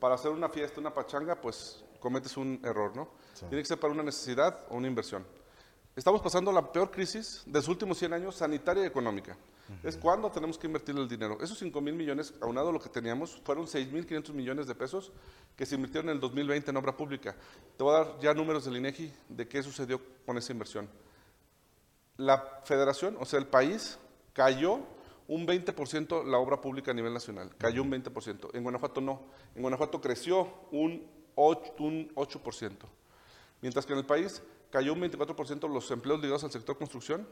para 0.00 0.16
hacer 0.16 0.32
una 0.32 0.48
fiesta, 0.48 0.80
una 0.80 0.92
pachanga, 0.92 1.40
pues 1.40 1.84
cometes 2.00 2.36
un 2.36 2.60
error, 2.64 2.96
¿no? 2.96 3.10
Tiene 3.38 3.58
que 3.58 3.66
ser 3.66 3.78
para 3.78 3.92
una 3.92 4.02
necesidad 4.02 4.66
o 4.70 4.76
una 4.76 4.88
inversión. 4.88 5.24
Estamos 5.94 6.20
pasando 6.22 6.50
la 6.52 6.72
peor 6.72 6.90
crisis 6.90 7.42
de 7.46 7.58
los 7.58 7.68
últimos 7.68 7.98
100 7.98 8.12
años, 8.12 8.36
sanitaria 8.36 8.84
y 8.84 8.86
económica. 8.86 9.36
Es 9.84 9.96
cuando 9.96 10.30
tenemos 10.30 10.58
que 10.58 10.66
invertir 10.66 10.96
el 10.96 11.08
dinero. 11.08 11.38
Esos 11.40 11.58
5 11.58 11.80
mil 11.80 11.94
millones, 11.94 12.34
aunado 12.40 12.70
a 12.70 12.72
lo 12.72 12.80
que 12.80 12.88
teníamos, 12.88 13.40
fueron 13.44 13.68
6 13.68 13.92
mil 13.92 14.04
500 14.04 14.34
millones 14.34 14.66
de 14.66 14.74
pesos 14.74 15.12
que 15.56 15.64
se 15.64 15.76
invirtieron 15.76 16.08
en 16.08 16.16
el 16.16 16.20
2020 16.20 16.70
en 16.70 16.76
obra 16.76 16.96
pública. 16.96 17.36
Te 17.76 17.84
voy 17.84 17.94
a 17.94 17.98
dar 17.98 18.20
ya 18.20 18.34
números 18.34 18.64
del 18.64 18.76
INEGI 18.76 19.12
de 19.28 19.46
qué 19.46 19.62
sucedió 19.62 20.00
con 20.26 20.36
esa 20.38 20.52
inversión. 20.52 20.88
La 22.16 22.60
federación, 22.64 23.16
o 23.20 23.24
sea, 23.24 23.38
el 23.38 23.46
país, 23.46 23.98
cayó 24.32 24.80
un 25.28 25.46
20% 25.46 26.24
la 26.24 26.38
obra 26.38 26.60
pública 26.60 26.90
a 26.90 26.94
nivel 26.94 27.14
nacional. 27.14 27.50
Cayó 27.56 27.82
un 27.82 27.92
20%. 27.92 28.50
En 28.54 28.62
Guanajuato 28.64 29.00
no. 29.00 29.22
En 29.54 29.62
Guanajuato 29.62 30.00
creció 30.00 30.48
un 30.72 31.06
8%. 31.40 31.80
Un 31.80 32.14
8%. 32.14 32.76
Mientras 33.62 33.86
que 33.86 33.92
en 33.92 33.98
el 33.98 34.06
país 34.06 34.42
cayó 34.70 34.92
un 34.92 35.00
24% 35.00 35.68
los 35.68 35.90
empleos 35.90 36.20
ligados 36.20 36.44
al 36.44 36.50
sector 36.50 36.78
construcción. 36.78 37.26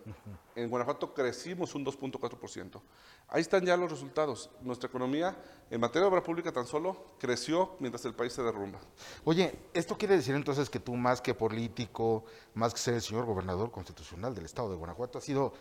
En 0.56 0.68
Guanajuato 0.68 1.14
crecimos 1.14 1.74
un 1.74 1.84
2.4%. 1.84 2.80
Ahí 3.28 3.40
están 3.40 3.64
ya 3.64 3.76
los 3.76 3.90
resultados. 3.90 4.50
Nuestra 4.60 4.88
economía 4.88 5.36
en 5.70 5.80
materia 5.80 6.02
de 6.02 6.08
obra 6.08 6.22
pública 6.22 6.52
tan 6.52 6.66
solo 6.66 7.14
creció 7.18 7.76
mientras 7.78 8.04
el 8.04 8.14
país 8.14 8.32
se 8.32 8.42
derrumba. 8.42 8.80
Oye, 9.24 9.56
¿esto 9.72 9.96
quiere 9.96 10.16
decir 10.16 10.34
entonces 10.34 10.68
que 10.68 10.80
tú 10.80 10.94
más 10.94 11.20
que 11.20 11.34
político, 11.34 12.24
más 12.54 12.74
que 12.74 12.80
ser 12.80 12.94
el 12.94 13.02
señor 13.02 13.24
gobernador 13.24 13.70
constitucional 13.70 14.34
del 14.34 14.44
estado 14.44 14.70
de 14.70 14.76
Guanajuato, 14.76 15.18
has 15.18 15.24
sido 15.24 15.52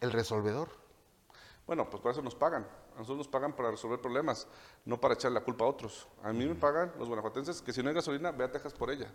el 0.00 0.12
resolvedor? 0.12 0.68
Bueno, 1.66 1.90
pues 1.90 2.00
por 2.00 2.12
eso 2.12 2.22
nos 2.22 2.34
pagan. 2.34 2.66
A 2.98 3.02
nosotros 3.02 3.18
nos 3.18 3.28
pagan 3.28 3.54
para 3.54 3.70
resolver 3.70 4.00
problemas, 4.00 4.48
no 4.84 5.00
para 5.00 5.14
echarle 5.14 5.38
la 5.38 5.44
culpa 5.44 5.64
a 5.64 5.68
otros. 5.68 6.08
A 6.20 6.32
mí 6.32 6.44
me 6.44 6.56
pagan 6.56 6.92
los 6.98 7.06
guanajuatenses 7.06 7.62
que 7.62 7.72
si 7.72 7.80
no 7.80 7.90
hay 7.90 7.94
gasolina, 7.94 8.32
ve 8.32 8.42
a 8.42 8.50
Texas 8.50 8.72
por 8.72 8.90
ella. 8.90 9.08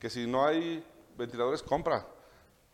Que 0.00 0.10
si 0.10 0.26
no 0.26 0.44
hay 0.44 0.84
ventiladores, 1.16 1.62
compra. 1.62 2.08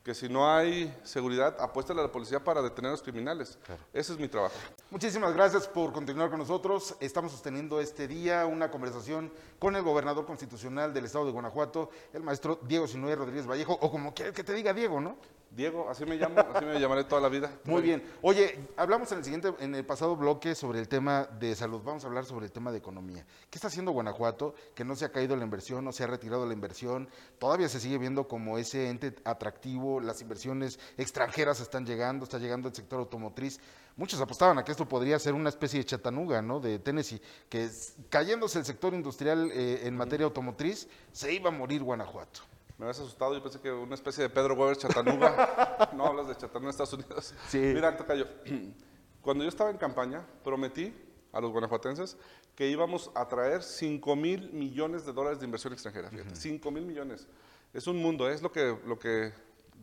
Que 0.02 0.14
si 0.14 0.30
no 0.30 0.50
hay 0.50 0.99
seguridad, 1.04 1.61
apuéstale 1.61 2.00
a 2.00 2.04
la 2.04 2.11
policía 2.11 2.42
para 2.42 2.62
detener 2.62 2.88
a 2.88 2.92
los 2.92 3.02
criminales. 3.02 3.59
Ese 3.92 4.14
es 4.14 4.18
mi 4.18 4.28
trabajo. 4.28 4.54
Muchísimas 4.88 5.35
gracias 5.35 5.68
por 5.68 5.92
continuar 5.92 6.30
con 6.30 6.38
nosotros. 6.38 6.97
Estamos 7.00 7.32
sosteniendo 7.32 7.78
este 7.78 8.09
día 8.09 8.47
una 8.47 8.70
conversación 8.70 9.30
con 9.59 9.76
el 9.76 9.82
gobernador 9.82 10.25
constitucional 10.25 10.94
del 10.94 11.04
estado 11.04 11.26
de 11.26 11.32
Guanajuato, 11.32 11.90
el 12.14 12.23
maestro 12.23 12.59
Diego 12.62 12.87
Sinué 12.87 13.14
Rodríguez 13.14 13.47
Vallejo, 13.47 13.75
o 13.75 13.90
como 13.90 14.14
quieras 14.14 14.35
que 14.35 14.42
te 14.42 14.54
diga 14.54 14.73
Diego, 14.73 15.02
¿no? 15.02 15.18
Diego, 15.50 15.90
así 15.90 16.07
me 16.07 16.14
llamo, 16.14 16.38
así 16.54 16.64
me 16.64 16.78
llamaré 16.78 17.02
toda 17.02 17.21
la 17.21 17.28
vida. 17.28 17.50
Muy 17.64 17.83
bien. 17.83 18.02
Oye, 18.23 18.69
hablamos 18.76 19.11
en 19.11 19.19
el 19.19 19.25
siguiente, 19.25 19.52
en 19.59 19.75
el 19.75 19.85
pasado 19.85 20.14
bloque 20.14 20.54
sobre 20.54 20.78
el 20.78 20.87
tema 20.87 21.28
de 21.40 21.57
salud. 21.57 21.80
Vamos 21.85 22.04
a 22.04 22.07
hablar 22.07 22.25
sobre 22.25 22.47
el 22.47 22.52
tema 22.52 22.71
de 22.71 22.78
economía. 22.78 23.26
¿Qué 23.50 23.59
está 23.59 23.66
haciendo 23.66 23.90
Guanajuato? 23.90 24.54
Que 24.76 24.85
no 24.85 24.95
se 24.95 25.04
ha 25.04 25.09
caído 25.11 25.35
la 25.35 25.42
inversión, 25.42 25.85
no 25.85 25.90
se 25.90 26.04
ha 26.04 26.07
retirado 26.07 26.47
la 26.47 26.52
inversión. 26.52 27.09
Todavía 27.40 27.69
se 27.69 27.80
sigue 27.80 27.99
viendo 27.99 28.28
como 28.28 28.59
ese 28.59 28.90
ente 28.90 29.16
atractivo. 29.25 30.00
Las 30.00 30.23
inversiones 30.23 30.78
extranjeras 30.97 31.59
están 31.61 31.85
llegando, 31.85 32.25
está 32.25 32.38
llegando 32.38 32.69
el 32.69 32.75
sector 32.75 33.00
automotriz. 33.00 33.59
Muchos 33.97 34.21
apostaban 34.21 34.57
a 34.59 34.64
que 34.64 34.71
esto 34.71 34.88
podría 34.88 35.19
ser 35.19 35.35
una 35.35 35.49
especie 35.49 35.80
de 35.80 35.85
chatanuga, 35.85 36.40
¿no? 36.40 36.61
De 36.61 36.78
Tennessee, 36.78 37.21
que 37.49 37.69
cayéndose 38.09 38.61
el 38.61 38.64
sector 38.64 38.95
industrial 38.95 39.50
eh, 39.52 39.80
en 39.83 39.97
materia 39.97 40.26
automotriz, 40.26 40.88
se 41.12 41.35
iba 41.35 41.49
a 41.49 41.52
morir 41.52 41.83
Guanajuato. 41.83 42.50
Me 42.80 42.87
habías 42.87 43.00
asustado, 43.00 43.34
yo 43.34 43.42
pensé 43.42 43.60
que 43.60 43.70
una 43.70 43.94
especie 43.94 44.22
de 44.22 44.30
Pedro 44.30 44.54
Weber 44.54 44.75
Chatanuga. 44.75 45.90
no 45.94 46.06
hablas 46.06 46.28
de 46.28 46.34
Chattanooga 46.34 46.64
en 46.64 46.70
Estados 46.70 46.94
Unidos. 46.94 47.34
Sí. 47.46 47.58
Mira, 47.58 47.94
Tocayo, 47.94 48.26
cuando 49.20 49.44
yo 49.44 49.50
estaba 49.50 49.68
en 49.68 49.76
campaña, 49.76 50.26
prometí 50.42 50.94
a 51.30 51.42
los 51.42 51.52
guanajuatenses 51.52 52.16
que 52.54 52.68
íbamos 52.68 53.10
a 53.14 53.28
traer 53.28 53.62
5 53.62 54.16
mil 54.16 54.50
millones 54.52 55.04
de 55.04 55.12
dólares 55.12 55.40
de 55.40 55.44
inversión 55.44 55.75
extranjera. 55.75 56.08
Fíjate, 56.08 56.34
5 56.34 56.70
mil 56.70 56.87
millones. 56.87 57.28
Es 57.75 57.87
un 57.87 57.99
mundo, 57.99 58.30
es 58.30 58.40
lo 58.40 58.50
que, 58.50 58.75
lo 58.87 58.99
que 58.99 59.30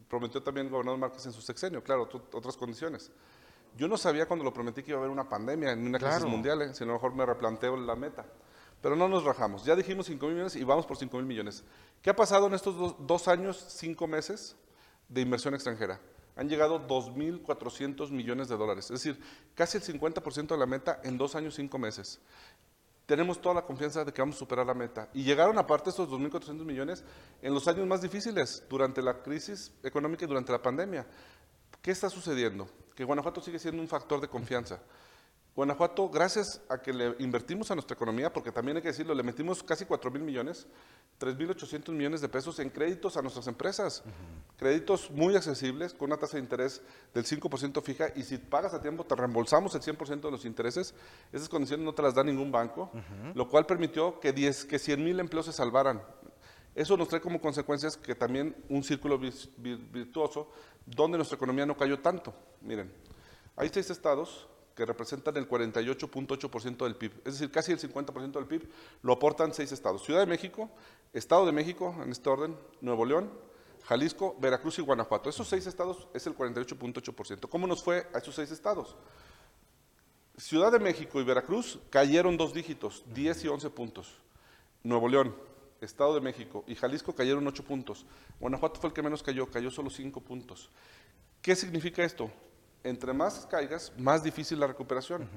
prometió 0.09 0.41
también 0.41 0.65
el 0.65 0.71
gobernador 0.71 0.99
Márquez 0.99 1.23
en 1.27 1.33
su 1.33 1.41
sexenio, 1.41 1.83
claro, 1.83 2.09
otras 2.33 2.57
condiciones. 2.57 3.11
Yo 3.77 3.87
no 3.87 3.97
sabía 3.97 4.25
cuando 4.25 4.43
lo 4.43 4.51
prometí 4.51 4.81
que 4.81 4.89
iba 4.89 4.97
a 4.97 5.01
haber 5.01 5.11
una 5.11 5.29
pandemia, 5.29 5.75
ni 5.75 5.85
una 5.85 5.99
crisis 5.99 6.25
mundial, 6.25 6.63
¿eh? 6.63 6.73
si 6.73 6.83
a 6.83 6.87
lo 6.87 6.93
mejor 6.93 7.13
me 7.13 7.27
replanteo 7.27 7.77
la 7.77 7.95
meta. 7.95 8.25
Pero 8.81 8.95
no 8.95 9.07
nos 9.07 9.23
rajamos. 9.23 9.65
Ya 9.65 9.75
dijimos 9.75 10.05
5 10.05 10.25
mil 10.25 10.35
millones 10.35 10.55
y 10.55 10.63
vamos 10.63 10.85
por 10.85 10.97
5 10.97 11.17
mil 11.17 11.25
millones. 11.25 11.63
¿Qué 12.01 12.09
ha 12.09 12.15
pasado 12.15 12.47
en 12.47 12.53
estos 12.53 12.95
dos, 12.99 13.27
años, 13.27 13.65
cinco 13.69 14.07
meses 14.07 14.55
de 15.09 15.21
inversión 15.21 15.53
extranjera? 15.53 15.99
Han 16.35 16.47
llegado 16.47 16.87
2.400 16.87 18.11
millones 18.11 18.47
de 18.47 18.55
dólares, 18.55 18.91
es 18.91 19.03
decir, 19.03 19.19
casi 19.55 19.77
el 19.77 19.83
50% 19.83 20.47
de 20.49 20.57
la 20.57 20.67
meta 20.67 21.01
en 21.03 21.17
dos 21.17 21.33
años, 21.35 21.55
cinco 21.55 21.79
meses. 21.79 22.19
Tenemos 23.07 23.41
toda 23.41 23.55
la 23.55 23.61
confianza 23.63 24.05
de 24.05 24.13
que 24.13 24.21
vamos 24.21 24.35
a 24.35 24.39
superar 24.39 24.65
la 24.65 24.75
meta. 24.75 25.09
Y 25.13 25.23
llegaron 25.23 25.57
aparte 25.57 25.89
estos 25.89 26.09
2.400 26.09 26.63
millones 26.63 27.03
en 27.41 27.53
los 27.53 27.67
años 27.67 27.87
más 27.87 28.01
difíciles, 28.01 28.63
durante 28.69 29.01
la 29.01 29.23
crisis 29.23 29.71
económica 29.81 30.25
y 30.25 30.27
durante 30.27 30.51
la 30.51 30.61
pandemia. 30.61 31.07
¿Qué 31.81 31.91
está 31.91 32.09
sucediendo? 32.09 32.69
Que 32.95 33.03
Guanajuato 33.03 33.41
sigue 33.41 33.59
siendo 33.59 33.81
un 33.81 33.87
factor 33.87 34.21
de 34.21 34.27
confianza. 34.27 34.79
Guanajuato, 35.57 36.07
gracias 36.07 36.61
a 36.69 36.77
que 36.83 36.93
le 36.93 37.15
invertimos 37.17 37.71
a 37.71 37.73
nuestra 37.73 37.95
economía, 37.95 38.31
porque 38.31 38.51
también 38.51 38.77
hay 38.77 38.83
que 38.83 38.89
decirlo, 38.89 39.15
le 39.15 39.23
metimos 39.23 39.63
casi 39.63 39.85
4 39.85 40.11
mil 40.11 40.21
millones, 40.21 40.67
3.800 41.19 41.93
millones 41.93 42.21
de 42.21 42.29
pesos 42.29 42.59
en 42.59 42.69
créditos 42.69 43.17
a 43.17 43.23
nuestras 43.23 43.47
empresas. 43.47 44.03
Créditos 44.55 45.09
muy 45.09 45.35
accesibles, 45.35 45.95
con 45.95 46.11
una 46.11 46.17
tasa 46.17 46.37
de 46.37 46.43
interés 46.43 46.83
del 47.11 47.25
5% 47.25 47.81
fija, 47.81 48.09
y 48.15 48.21
si 48.21 48.37
pagas 48.37 48.75
a 48.75 48.81
tiempo 48.83 49.03
te 49.03 49.15
reembolsamos 49.15 49.73
el 49.73 49.81
100% 49.81 50.21
de 50.21 50.29
los 50.29 50.45
intereses. 50.45 50.93
Esas 51.33 51.49
condiciones 51.49 51.83
no 51.83 51.95
te 51.95 52.03
las 52.03 52.13
da 52.13 52.23
ningún 52.23 52.51
banco, 52.51 52.91
lo 53.33 53.49
cual 53.49 53.65
permitió 53.65 54.19
que, 54.19 54.33
10, 54.33 54.65
que 54.65 54.77
100 54.77 55.03
mil 55.03 55.19
empleos 55.19 55.47
se 55.47 55.53
salvaran. 55.53 56.03
Eso 56.75 56.95
nos 56.97 57.07
trae 57.07 57.19
como 57.19 57.41
consecuencias 57.41 57.97
que 57.97 58.13
también 58.13 58.55
un 58.69 58.83
círculo 58.83 59.17
virtuoso 59.17 60.51
donde 60.85 61.17
nuestra 61.17 61.35
economía 61.35 61.65
no 61.65 61.75
cayó 61.75 61.97
tanto. 61.97 62.31
Miren, 62.61 62.93
hay 63.55 63.69
seis 63.73 63.89
estados 63.89 64.47
que 64.77 64.85
representan 64.85 65.35
el 65.37 65.49
48.8% 65.49 66.83
del 66.83 66.95
PIB, 66.95 67.11
es 67.25 67.33
decir, 67.33 67.49
casi 67.49 67.71
el 67.71 67.79
50% 67.79 68.31
del 68.31 68.45
PIB, 68.45 68.69
lo 69.01 69.13
aportan 69.13 69.51
seis 69.51 69.71
estados. 69.71 70.03
Ciudad 70.03 70.19
de 70.19 70.27
México, 70.27 70.69
Estado 71.13 71.47
de 71.47 71.51
México, 71.51 71.95
en 72.03 72.11
este 72.11 72.29
orden, 72.29 72.55
Nuevo 72.79 73.03
León, 73.03 73.31
Jalisco, 73.85 74.37
Veracruz 74.39 74.77
y 74.77 74.83
Guanajuato. 74.83 75.31
Esos 75.31 75.47
seis 75.47 75.65
estados 75.65 76.07
es 76.13 76.27
el 76.27 76.37
48.8%. 76.37 77.49
¿Cómo 77.49 77.65
nos 77.65 77.83
fue 77.83 78.07
a 78.13 78.19
esos 78.19 78.35
seis 78.35 78.51
estados? 78.51 78.95
Ciudad 80.37 80.71
de 80.71 80.77
México 80.77 81.19
y 81.19 81.23
Veracruz 81.23 81.79
cayeron 81.89 82.37
dos 82.37 82.53
dígitos, 82.53 83.03
10 83.15 83.45
y 83.45 83.47
11 83.47 83.71
puntos. 83.71 84.19
Nuevo 84.83 85.09
León, 85.09 85.35
Estado 85.81 86.13
de 86.13 86.21
México 86.21 86.63
y 86.67 86.75
Jalisco 86.75 87.15
cayeron 87.15 87.47
8 87.47 87.63
puntos. 87.63 88.05
Guanajuato 88.39 88.79
fue 88.79 88.89
el 88.89 88.93
que 88.93 89.01
menos 89.01 89.23
cayó, 89.23 89.49
cayó 89.49 89.71
solo 89.71 89.89
5 89.89 90.21
puntos. 90.21 90.69
¿Qué 91.41 91.55
significa 91.55 92.03
esto? 92.03 92.29
Entre 92.83 93.13
más 93.13 93.45
caigas, 93.47 93.91
más 93.97 94.23
difícil 94.23 94.59
la 94.59 94.67
recuperación. 94.67 95.29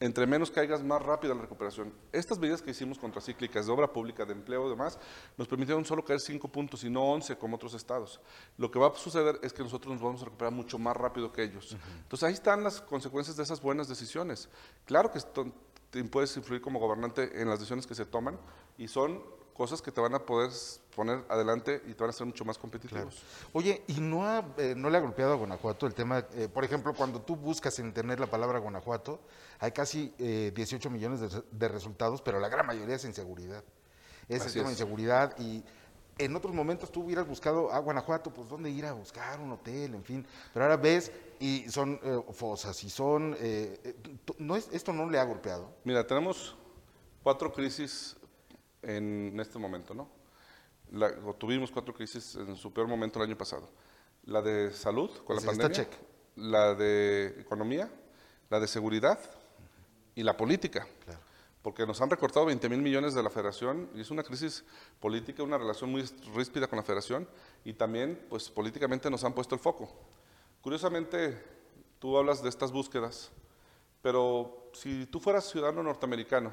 Entre 0.00 0.26
menos 0.26 0.50
caigas, 0.50 0.82
más 0.82 1.00
rápida 1.00 1.32
la 1.32 1.42
recuperación. 1.42 1.94
Estas 2.10 2.36
medidas 2.36 2.60
que 2.60 2.72
hicimos 2.72 2.98
contracíclicas 2.98 3.66
de 3.66 3.72
obra 3.72 3.92
pública, 3.92 4.24
de 4.24 4.32
empleo 4.32 4.66
y 4.66 4.70
demás, 4.70 4.98
nos 5.38 5.46
permitieron 5.46 5.84
solo 5.84 6.04
caer 6.04 6.18
5 6.18 6.48
puntos 6.48 6.82
y 6.82 6.90
no 6.90 7.04
11 7.04 7.36
como 7.38 7.54
otros 7.54 7.74
estados. 7.74 8.20
Lo 8.58 8.68
que 8.68 8.80
va 8.80 8.88
a 8.88 8.94
suceder 8.96 9.38
es 9.42 9.52
que 9.52 9.62
nosotros 9.62 9.94
nos 9.94 10.02
vamos 10.02 10.22
a 10.22 10.24
recuperar 10.24 10.52
mucho 10.52 10.76
más 10.76 10.96
rápido 10.96 11.32
que 11.32 11.44
ellos. 11.44 11.76
Entonces 12.02 12.26
ahí 12.26 12.34
están 12.34 12.64
las 12.64 12.80
consecuencias 12.80 13.36
de 13.36 13.44
esas 13.44 13.62
buenas 13.62 13.86
decisiones. 13.86 14.48
Claro 14.86 15.12
que 15.12 15.20
puedes 16.10 16.36
influir 16.36 16.60
como 16.60 16.80
gobernante 16.80 17.40
en 17.40 17.48
las 17.48 17.60
decisiones 17.60 17.86
que 17.86 17.94
se 17.94 18.04
toman 18.04 18.40
y 18.78 18.88
son 18.88 19.22
cosas 19.52 19.82
que 19.82 19.92
te 19.92 20.00
van 20.00 20.14
a 20.14 20.24
poder 20.24 20.50
poner 20.94 21.24
adelante 21.28 21.82
y 21.86 21.94
te 21.94 22.02
van 22.02 22.10
a 22.10 22.12
ser 22.12 22.26
mucho 22.26 22.44
más 22.44 22.58
competitivos. 22.58 23.22
Oye, 23.52 23.82
¿y 23.86 24.00
no, 24.00 24.26
ha, 24.26 24.44
eh, 24.56 24.74
no 24.76 24.90
le 24.90 24.98
ha 24.98 25.00
golpeado 25.00 25.32
a 25.32 25.36
Guanajuato 25.36 25.86
el 25.86 25.94
tema? 25.94 26.24
Eh, 26.34 26.48
por 26.52 26.64
ejemplo, 26.64 26.94
cuando 26.94 27.20
tú 27.20 27.36
buscas 27.36 27.78
en 27.78 27.86
internet 27.86 28.18
la 28.20 28.26
palabra 28.26 28.58
Guanajuato, 28.58 29.20
hay 29.58 29.72
casi 29.72 30.12
18 30.18 30.88
eh, 30.88 30.90
millones 30.90 31.20
de, 31.50 31.68
resultados, 31.68 32.22
pero 32.22 32.40
la 32.40 32.48
gran 32.48 32.66
mayoría 32.66 32.96
es 32.96 33.04
inseguridad. 33.04 33.64
Es 34.28 34.46
el 34.46 34.52
tema 34.52 34.66
de 34.66 34.72
inseguridad 34.72 35.38
y 35.38 35.64
en 36.18 36.36
otros 36.36 36.54
momentos 36.54 36.92
tú 36.92 37.02
hubieras 37.02 37.26
buscado 37.26 37.72
a 37.72 37.78
Guanajuato, 37.78 38.32
pues 38.32 38.48
dónde 38.48 38.70
ir 38.70 38.86
a 38.86 38.92
buscar 38.92 39.40
un 39.40 39.52
hotel, 39.52 39.94
en 39.94 40.04
fin. 40.04 40.26
Pero 40.52 40.64
ahora 40.64 40.76
ves 40.76 41.10
y 41.40 41.68
son 41.68 42.00
fosas 42.32 42.82
y 42.84 42.90
son... 42.90 43.36
no 44.38 44.56
es, 44.56 44.68
¿Esto 44.72 44.92
no 44.92 45.10
le 45.10 45.18
ha 45.18 45.24
golpeado? 45.24 45.70
Mira, 45.84 46.06
tenemos 46.06 46.56
cuatro 47.22 47.52
crisis 47.52 48.16
en 48.82 49.38
este 49.40 49.58
momento, 49.58 49.94
¿no? 49.94 50.08
tuvimos 51.38 51.70
cuatro 51.70 51.94
crisis 51.94 52.34
en 52.34 52.54
su 52.56 52.72
peor 52.72 52.86
momento 52.86 53.18
el 53.18 53.28
año 53.28 53.38
pasado. 53.38 53.68
La 54.24 54.42
de 54.42 54.72
salud 54.72 55.10
con 55.24 55.36
la 55.36 55.42
pandemia, 55.42 55.88
la 56.36 56.74
de 56.74 57.28
economía, 57.40 57.90
la 58.50 58.60
de 58.60 58.68
seguridad 58.68 59.18
y 60.14 60.22
la 60.22 60.36
política. 60.36 60.86
Porque 61.62 61.86
nos 61.86 62.00
han 62.00 62.10
recortado 62.10 62.46
20 62.46 62.68
mil 62.68 62.82
millones 62.82 63.14
de 63.14 63.22
la 63.22 63.30
federación 63.30 63.88
y 63.94 64.00
es 64.00 64.10
una 64.10 64.22
crisis 64.22 64.64
política, 65.00 65.42
una 65.42 65.58
relación 65.58 65.90
muy 65.90 66.02
ríspida 66.34 66.66
con 66.66 66.76
la 66.76 66.82
federación 66.82 67.28
y 67.64 67.72
también, 67.72 68.26
pues 68.28 68.50
políticamente 68.50 69.08
nos 69.08 69.22
han 69.24 69.32
puesto 69.32 69.54
el 69.54 69.60
foco. 69.60 69.88
Curiosamente, 70.60 71.40
tú 71.98 72.18
hablas 72.18 72.42
de 72.42 72.48
estas 72.48 72.72
búsquedas, 72.72 73.30
pero 74.02 74.70
si 74.74 75.06
tú 75.06 75.20
fueras 75.20 75.48
ciudadano 75.48 75.82
norteamericano 75.84 76.52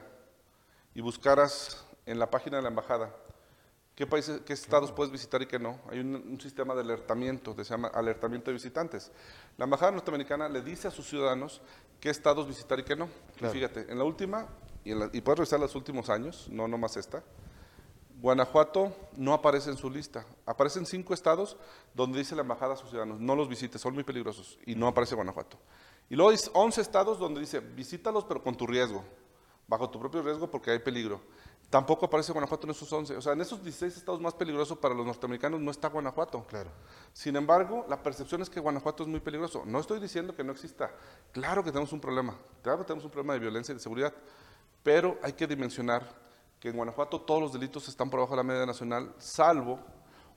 y 0.94 1.02
buscaras 1.02 1.86
en 2.10 2.20
la 2.20 2.30
página 2.30 2.58
de 2.58 2.63
la 2.63 2.70
embajada 2.70 3.13
qué 4.00 4.08
países, 4.08 4.39
qué 4.46 4.54
estados 4.54 4.94
puedes 4.94 5.12
visitar 5.12 5.42
y 5.42 5.46
qué 5.46 5.60
no. 5.60 5.78
Hay 5.92 6.00
un, 6.00 6.39
sistema 6.39 6.74
de 6.74 6.80
alertamiento, 6.80 7.54
que 7.54 7.66
se 7.66 7.72
llama 7.72 7.89
alertamiento 7.89 8.50
de 8.50 8.54
visitantes. 8.54 9.12
La 9.58 9.66
embajada 9.66 9.92
norteamericana 9.92 10.48
le 10.48 10.62
dice 10.62 10.88
a 10.88 10.92
sus 10.92 11.06
ciudadanos 11.10 11.62
qué 12.00 12.10
estados 12.10 12.48
visitar 12.48 12.80
y 12.80 12.84
qué 12.84 12.96
no. 12.96 13.10
fíjate, 13.51 13.92
en 13.92 13.98
la 13.98 14.06
última, 14.06 14.48
y, 14.86 14.94
y 14.94 15.20
puedes 15.20 15.39
revisar 15.39 15.60
los 15.60 15.75
últimos 15.75 16.10
años, 16.10 16.48
no 16.50 16.66
nomás 16.66 16.96
esta, 16.96 17.22
Guanajuato 18.22 18.96
no 19.18 19.34
aparece 19.34 19.70
en 19.70 19.75
su 19.75 19.89
lista. 19.89 20.25
Aparecen 20.46 20.86
cinco 20.86 21.13
estados 21.13 21.58
donde 21.94 22.20
dice 22.20 22.36
la 22.36 22.42
embajada 22.44 22.75
a 22.75 22.78
sus 22.78 22.89
ciudadanos, 22.89 23.20
no 23.20 23.36
los 23.36 23.50
visites, 23.50 23.82
son 23.82 23.94
muy 23.94 24.06
peligrosos, 24.06 24.58
y 24.66 24.75
no 24.75 24.88
aparece 24.88 25.13
Guanajuato. 25.13 25.58
Y 26.10 26.16
luego 26.16 26.32
hay 26.32 26.38
11 26.54 26.80
estados 26.80 27.20
donde 27.20 27.42
dice, 27.42 27.60
visítalos 27.60 28.24
pero 28.24 28.42
con 28.42 28.56
tu 28.56 28.66
riesgo, 28.66 29.04
bajo 29.68 29.89
tu 29.89 30.00
propio 30.00 30.22
riesgo 30.22 30.50
porque 30.50 30.72
hay 30.72 30.80
peligro. 30.80 31.20
Tampoco 31.70 32.08
aparece 32.08 32.32
Guanajuato 32.32 32.66
en 32.66 32.72
esos 32.72 32.92
11. 32.92 33.18
O 33.18 33.22
sea, 33.22 33.34
en 33.34 33.42
esos 33.42 33.64
16 33.64 33.96
estados 33.96 34.20
más 34.20 34.34
peligrosos 34.34 34.78
para 34.80 34.96
los 34.96 35.06
norteamericanos 35.06 35.60
no 35.60 35.70
está 35.70 35.88
Guanajuato. 35.88 36.44
Claro. 36.48 36.72
Sin 37.14 37.36
embargo, 37.36 37.86
la 37.88 38.02
percepción 38.02 38.42
es 38.42 38.50
que 38.50 38.60
Guanajuato 38.60 39.04
es 39.04 39.10
muy 39.10 39.20
peligroso. 39.20 39.64
No 39.66 39.80
estoy 39.80 40.00
diciendo 40.00 40.36
que 40.36 40.44
no 40.44 40.52
exista. 40.52 40.92
Claro 41.32 41.64
que 41.64 41.72
tenemos 41.72 41.94
un 41.94 42.02
problema. 42.02 42.36
Claro 42.64 42.80
que 42.80 42.86
tenemos 42.86 43.06
un 43.06 43.12
problema 43.12 43.34
de 43.34 43.40
violencia 43.40 43.72
y 43.72 43.76
de 43.76 43.82
seguridad. 43.82 44.14
Pero 44.82 45.20
hay 45.22 45.34
que 45.34 45.46
dimensionar 45.46 46.04
que 46.60 46.70
en 46.70 46.76
Guanajuato 46.76 47.22
todos 47.22 47.42
los 47.42 47.54
delitos 47.54 47.88
están 47.88 48.10
por 48.10 48.20
debajo 48.20 48.34
de 48.34 48.38
la 48.38 48.44
media 48.44 48.66
nacional, 48.66 49.14
salvo 49.18 49.80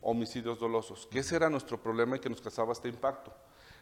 homicidios 0.02 0.58
dolosos, 0.58 1.06
que 1.06 1.20
ese 1.20 1.36
era 1.36 1.48
nuestro 1.48 1.80
problema 1.80 2.16
y 2.16 2.20
que 2.20 2.28
nos 2.28 2.40
causaba 2.40 2.72
este 2.72 2.88
impacto. 2.88 3.32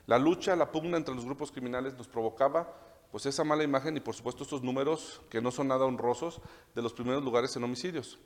La 0.06 0.18
lucha, 0.18 0.54
la 0.54 0.70
pugna 0.70 0.96
entre 0.96 1.14
los 1.14 1.24
grupos 1.24 1.50
criminales 1.50 1.94
nos 1.94 2.08
provocaba 2.08 2.72
pues 3.10 3.26
esa 3.26 3.44
mala 3.44 3.64
imagen 3.64 3.96
y 3.96 4.00
por 4.00 4.14
supuesto 4.14 4.44
estos 4.44 4.62
números 4.62 5.20
que 5.28 5.40
no 5.40 5.50
son 5.50 5.68
nada 5.68 5.84
honrosos 5.84 6.40
de 6.74 6.82
los 6.82 6.92
primeros 6.92 7.22
lugares 7.22 7.54
en 7.56 7.64
homicidios. 7.64 8.18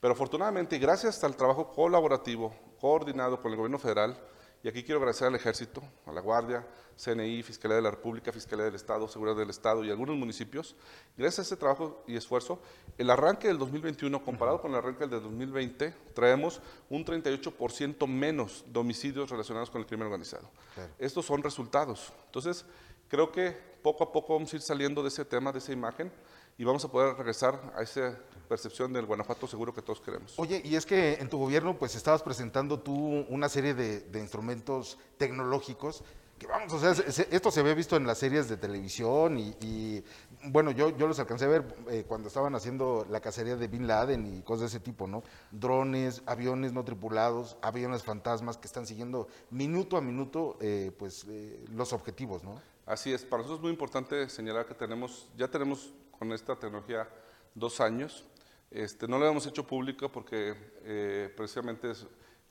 Pero 0.00 0.12
afortunadamente 0.12 0.76
y 0.76 0.78
gracias 0.78 1.24
al 1.24 1.36
trabajo 1.36 1.72
colaborativo, 1.72 2.54
coordinado 2.80 3.40
con 3.40 3.50
el 3.50 3.56
gobierno 3.56 3.78
federal, 3.78 4.18
y 4.62 4.68
aquí 4.68 4.82
quiero 4.82 4.98
agradecer 4.98 5.28
al 5.28 5.36
Ejército, 5.36 5.82
a 6.04 6.12
la 6.12 6.20
Guardia, 6.20 6.66
CNI, 6.96 7.44
Fiscalía 7.44 7.76
de 7.76 7.82
la 7.82 7.92
República, 7.92 8.32
Fiscalía 8.32 8.64
del 8.64 8.74
Estado, 8.74 9.06
Seguridad 9.06 9.36
del 9.36 9.50
Estado 9.50 9.84
y 9.84 9.90
algunos 9.90 10.16
municipios. 10.16 10.74
Gracias 11.16 11.38
a 11.38 11.42
ese 11.42 11.56
trabajo 11.56 12.02
y 12.08 12.16
esfuerzo, 12.16 12.60
el 12.96 13.08
arranque 13.10 13.46
del 13.46 13.58
2021 13.58 14.24
comparado 14.24 14.60
con 14.60 14.72
el 14.72 14.78
arranque 14.78 15.06
del 15.06 15.22
2020, 15.22 15.94
traemos 16.12 16.60
un 16.90 17.04
38% 17.04 18.06
menos 18.08 18.64
de 18.66 18.80
homicidios 18.80 19.30
relacionados 19.30 19.70
con 19.70 19.80
el 19.80 19.86
crimen 19.86 20.06
organizado. 20.06 20.50
Estos 20.98 21.24
son 21.24 21.42
resultados. 21.42 22.12
Entonces, 22.26 22.64
creo 23.08 23.32
que 23.32 23.56
poco 23.82 24.04
a 24.04 24.12
poco 24.12 24.34
vamos 24.34 24.52
a 24.52 24.56
ir 24.56 24.62
saliendo 24.62 25.02
de 25.02 25.08
ese 25.08 25.24
tema, 25.24 25.52
de 25.52 25.58
esa 25.58 25.72
imagen, 25.72 26.12
y 26.56 26.64
vamos 26.64 26.84
a 26.84 26.88
poder 26.90 27.16
regresar 27.16 27.72
a 27.76 27.82
esa 27.82 28.18
percepción 28.48 28.92
del 28.92 29.06
Guanajuato 29.06 29.46
seguro 29.46 29.72
que 29.72 29.80
todos 29.82 30.00
queremos. 30.00 30.34
Oye, 30.38 30.60
y 30.64 30.74
es 30.74 30.84
que 30.86 31.14
en 31.14 31.28
tu 31.28 31.38
gobierno 31.38 31.78
pues 31.78 31.94
estabas 31.94 32.22
presentando 32.22 32.80
tú 32.80 32.94
una 33.28 33.48
serie 33.48 33.74
de, 33.74 34.18
instrumentos 34.18 34.98
tecnológicos 35.18 36.02
que 36.38 36.46
vamos, 36.46 36.72
o 36.72 36.78
sea, 36.78 36.94
se- 36.94 37.28
esto 37.34 37.50
se 37.50 37.60
había 37.60 37.74
visto 37.74 37.96
en 37.96 38.06
las 38.06 38.18
series 38.18 38.48
de 38.48 38.56
televisión 38.56 39.38
y, 39.38 39.56
y, 39.60 40.04
bueno, 40.44 40.70
yo, 40.70 40.96
yo 40.96 41.08
los 41.08 41.18
alcancé 41.18 41.44
a 41.46 41.48
ver 41.48 41.64
eh, 41.90 42.04
cuando 42.06 42.28
estaban 42.28 42.54
haciendo 42.54 43.04
la 43.10 43.20
cacería 43.20 43.56
de 43.56 43.66
Bin 43.66 43.86
Laden 43.88 44.36
y 44.38 44.42
cosas 44.42 44.60
de 44.60 44.66
ese 44.78 44.80
tipo, 44.80 45.06
¿no? 45.08 45.22
Drones, 45.50 46.22
aviones 46.26 46.72
no 46.72 46.84
tripulados, 46.84 47.56
aviones 47.60 48.04
fantasmas 48.04 48.56
que 48.56 48.68
están 48.68 48.86
siguiendo 48.86 49.26
minuto 49.50 49.96
a 49.96 50.00
minuto 50.00 50.56
eh, 50.60 50.92
pues 50.96 51.26
eh, 51.28 51.64
los 51.72 51.92
objetivos, 51.92 52.44
¿no? 52.44 52.60
Así 52.88 53.12
es, 53.12 53.22
para 53.22 53.42
nosotros 53.42 53.58
es 53.58 53.62
muy 53.62 53.70
importante 53.70 54.30
señalar 54.30 54.64
que 54.64 54.72
tenemos, 54.72 55.28
ya 55.36 55.46
tenemos 55.46 55.92
con 56.18 56.32
esta 56.32 56.56
tecnología 56.56 57.06
dos 57.54 57.82
años. 57.82 58.24
Este, 58.70 59.06
no 59.06 59.18
lo 59.18 59.28
hemos 59.28 59.46
hecho 59.46 59.66
público 59.66 60.10
porque 60.10 60.54
eh, 60.84 61.30
precisamente 61.36 61.92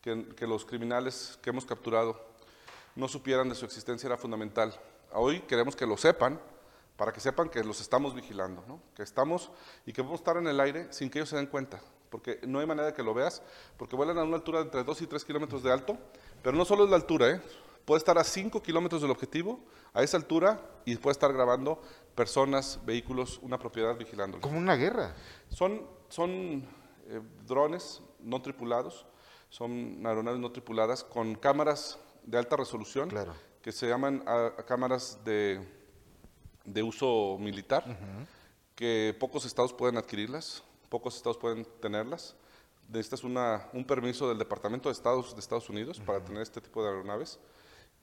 que 0.03 0.45
los 0.45 0.63
criminales 0.63 1.39
que 1.41 1.49
hemos 1.49 1.65
capturado 1.65 2.23
no 2.95 3.07
supieran 3.07 3.49
de 3.49 3.55
su 3.55 3.65
existencia 3.65 4.05
era 4.05 4.15
fundamental. 4.15 4.79
Hoy 5.11 5.39
queremos 5.39 5.75
que 5.75 5.87
lo 5.87 5.97
sepan, 5.97 6.39
para 6.97 7.11
que 7.11 7.19
sepan 7.19 7.49
que 7.49 7.63
los 7.63 7.81
estamos 7.81 8.13
vigilando, 8.13 8.63
¿no? 8.67 8.79
que 8.95 9.01
estamos 9.01 9.49
y 9.87 9.91
que 9.91 10.03
podemos 10.03 10.19
estar 10.19 10.37
en 10.37 10.45
el 10.45 10.59
aire 10.59 10.93
sin 10.93 11.09
que 11.09 11.17
ellos 11.17 11.29
se 11.29 11.35
den 11.35 11.47
cuenta, 11.47 11.81
porque 12.11 12.41
no 12.45 12.59
hay 12.59 12.67
manera 12.67 12.89
de 12.89 12.93
que 12.93 13.01
lo 13.01 13.15
veas, 13.15 13.41
porque 13.75 13.95
vuelan 13.95 14.19
a 14.19 14.23
una 14.23 14.35
altura 14.35 14.59
de 14.59 14.65
entre 14.65 14.83
2 14.83 15.01
y 15.01 15.07
3 15.07 15.25
kilómetros 15.25 15.63
de 15.63 15.71
alto, 15.71 15.97
pero 16.43 16.55
no 16.55 16.63
solo 16.63 16.83
es 16.83 16.91
la 16.91 16.97
altura, 16.97 17.31
¿eh? 17.31 17.41
Puede 17.87 17.99
estar 17.99 18.17
a 18.17 18.23
5 18.25 18.61
kilómetros 18.61 19.01
del 19.01 19.11
objetivo, 19.11 19.61
a 19.93 20.03
esa 20.03 20.17
altura, 20.17 20.59
y 20.83 20.93
puede 20.97 21.13
estar 21.13 21.31
grabando 21.31 21.81
personas, 22.15 22.81
vehículos, 22.85 23.39
una 23.41 23.57
propiedad 23.57 23.95
vigilándolos. 23.97 24.41
Como 24.43 24.57
una 24.57 24.75
guerra. 24.75 25.15
Son, 25.47 25.87
son 26.09 26.67
eh, 27.07 27.21
drones 27.47 28.01
no 28.19 28.41
tripulados, 28.41 29.05
son 29.49 30.05
aeronaves 30.05 30.41
no 30.41 30.51
tripuladas 30.51 31.05
con 31.05 31.35
cámaras 31.35 31.97
de 32.23 32.37
alta 32.37 32.57
resolución 32.57 33.07
Claro. 33.07 33.33
que 33.61 33.71
se 33.71 33.87
llaman 33.87 34.21
ah, 34.27 34.51
cámaras 34.67 35.23
de, 35.23 35.65
de 36.65 36.83
uso 36.83 37.37
militar, 37.39 37.97
que 38.75 39.15
pocos 39.17 39.45
estados 39.45 39.71
pueden 39.71 39.95
adquirirlas, 39.97 40.61
pocos 40.89 41.15
estados 41.15 41.37
pueden 41.37 41.65
tenerlas. 41.81 42.35
Necesitas 42.89 43.23
una, 43.23 43.69
un 43.71 43.85
permiso 43.85 44.27
del 44.27 44.37
Departamento 44.37 44.89
de 44.89 44.93
Estados 44.93 45.33
de 45.33 45.39
Estados 45.39 45.69
Unidos 45.69 46.01
para 46.05 46.19
tener 46.21 46.41
este 46.41 46.59
tipo 46.59 46.83
de 46.83 46.89
aeronaves. 46.89 47.39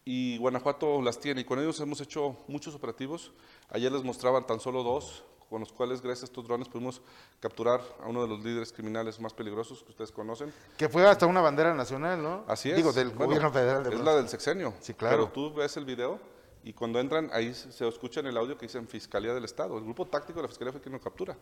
Y 0.04 0.36
Guanajuato 0.38 1.00
las 1.00 1.18
tiene 1.18 1.40
y 1.40 1.44
con 1.44 1.58
ellos 1.58 1.80
hemos 1.80 2.00
hecho 2.00 2.36
muchos 2.46 2.74
operativos. 2.74 3.32
Ayer 3.70 3.90
les 3.90 4.04
mostraban 4.04 4.46
tan 4.46 4.60
solo 4.60 4.82
dos, 4.82 5.24
con 5.48 5.60
los 5.60 5.72
cuales 5.72 6.02
gracias 6.02 6.22
a 6.22 6.26
estos 6.26 6.44
drones 6.44 6.68
pudimos 6.68 7.00
capturar 7.40 7.80
a 8.02 8.08
uno 8.08 8.22
de 8.22 8.28
los 8.28 8.44
líderes 8.44 8.72
criminales 8.72 9.18
más 9.18 9.32
peligrosos 9.32 9.82
que 9.82 9.90
ustedes 9.90 10.12
conocen. 10.12 10.52
Que 10.76 10.88
fue 10.88 11.06
hasta 11.06 11.26
una 11.26 11.40
bandera 11.40 11.72
nacional, 11.74 12.22
¿no? 12.22 12.44
Así 12.46 12.70
es. 12.70 12.76
Digo, 12.76 12.92
del 12.92 13.10
Bueno, 13.10 13.26
gobierno 13.26 13.50
federal. 13.50 13.82
De 13.82 13.94
es 13.94 14.00
la 14.00 14.16
del 14.16 14.28
sexenio. 14.28 14.74
Sí, 14.80 14.92
claro. 14.92 15.16
Pero 15.16 15.32
tú 15.32 15.54
ves 15.54 15.76
el 15.78 15.86
video 15.86 16.20
y 16.62 16.72
cuando 16.72 16.98
entran, 16.98 17.30
ahí 17.32 17.54
se 17.54 17.86
escucha 17.86 18.20
en 18.20 18.26
el 18.26 18.36
audio 18.36 18.58
que 18.58 18.66
dicen 18.66 18.86
Fiscalía 18.88 19.32
del 19.32 19.44
Estado. 19.44 19.78
El 19.78 19.84
grupo 19.84 20.06
táctico 20.06 20.38
de 20.38 20.42
la 20.42 20.48
Fiscalía 20.48 20.72
fue 20.72 20.80
quien 20.80 20.92
lo 20.92 21.00
captura. 21.00 21.36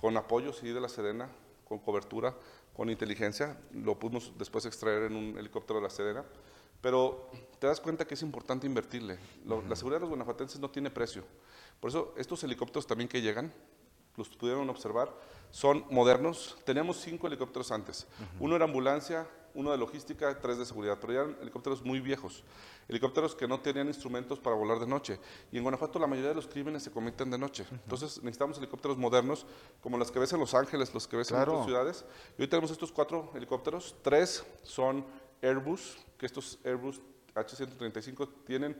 Con 0.00 0.16
apoyo, 0.16 0.52
sí, 0.52 0.68
de 0.68 0.80
la 0.80 0.88
Sedena, 0.88 1.28
con 1.68 1.78
cobertura, 1.78 2.34
con 2.74 2.88
inteligencia. 2.88 3.56
Lo 3.72 3.98
pudimos 3.98 4.32
después 4.36 4.64
extraer 4.66 5.04
en 5.04 5.16
un 5.16 5.38
helicóptero 5.38 5.78
de 5.78 5.84
la 5.84 5.90
Sedena. 5.90 6.24
Pero 6.80 7.30
te 7.58 7.66
das 7.66 7.80
cuenta 7.80 8.06
que 8.06 8.14
es 8.14 8.22
importante 8.22 8.66
invertirle. 8.66 9.18
Lo- 9.44 9.62
La 9.62 9.76
seguridad 9.76 9.98
de 9.98 10.02
los 10.02 10.08
guanajuatenses 10.10 10.60
no 10.60 10.70
tiene 10.70 10.90
precio. 10.90 11.24
Por 11.80 11.90
eso 11.90 12.14
estos 12.16 12.42
helicópteros 12.44 12.86
también 12.86 13.08
que 13.08 13.20
llegan, 13.20 13.52
los 14.16 14.28
pudieron 14.28 14.68
observar, 14.70 15.12
son 15.50 15.84
modernos. 15.90 16.56
Teníamos 16.64 16.98
cinco 17.00 17.26
helicópteros 17.26 17.70
antes. 17.72 18.06
Uno 18.38 18.56
era 18.56 18.64
ambulancia, 18.64 19.26
uno 19.54 19.72
de 19.72 19.78
logística, 19.78 20.38
tres 20.40 20.58
de 20.58 20.64
seguridad, 20.66 20.98
pero 21.00 21.12
ya 21.12 21.20
eran 21.20 21.36
helicópteros 21.40 21.82
muy 21.82 22.00
viejos. 22.00 22.44
Helicópteros 22.88 23.34
que 23.34 23.46
no 23.48 23.60
tenían 23.60 23.86
instrumentos 23.88 24.38
para 24.38 24.54
volar 24.56 24.78
de 24.78 24.86
noche. 24.86 25.18
Y 25.52 25.56
en 25.56 25.62
Guanajuato 25.62 25.98
la 25.98 26.06
mayoría 26.06 26.30
de 26.30 26.34
los 26.36 26.46
crímenes 26.46 26.82
se 26.82 26.90
cometen 26.90 27.30
de 27.30 27.38
noche. 27.38 27.64
Entonces 27.70 28.18
necesitamos 28.22 28.58
helicópteros 28.58 28.96
modernos, 28.98 29.46
como 29.80 29.96
los 29.98 30.10
que 30.10 30.18
ves 30.18 30.32
en 30.32 30.40
Los 30.40 30.54
Ángeles, 30.54 30.92
los 30.94 31.06
que 31.08 31.16
ves 31.16 31.28
Claro. 31.28 31.52
en 31.52 31.58
otras 31.58 31.66
ciudades. 31.66 32.04
Y 32.38 32.42
hoy 32.42 32.48
tenemos 32.48 32.70
estos 32.70 32.92
cuatro 32.92 33.30
helicópteros. 33.34 33.94
Tres 34.02 34.44
son 34.62 35.04
Airbus, 35.42 35.98
que 36.18 36.26
estos 36.26 36.58
Airbus 36.64 37.00
H135 37.34 38.28
tienen 38.44 38.76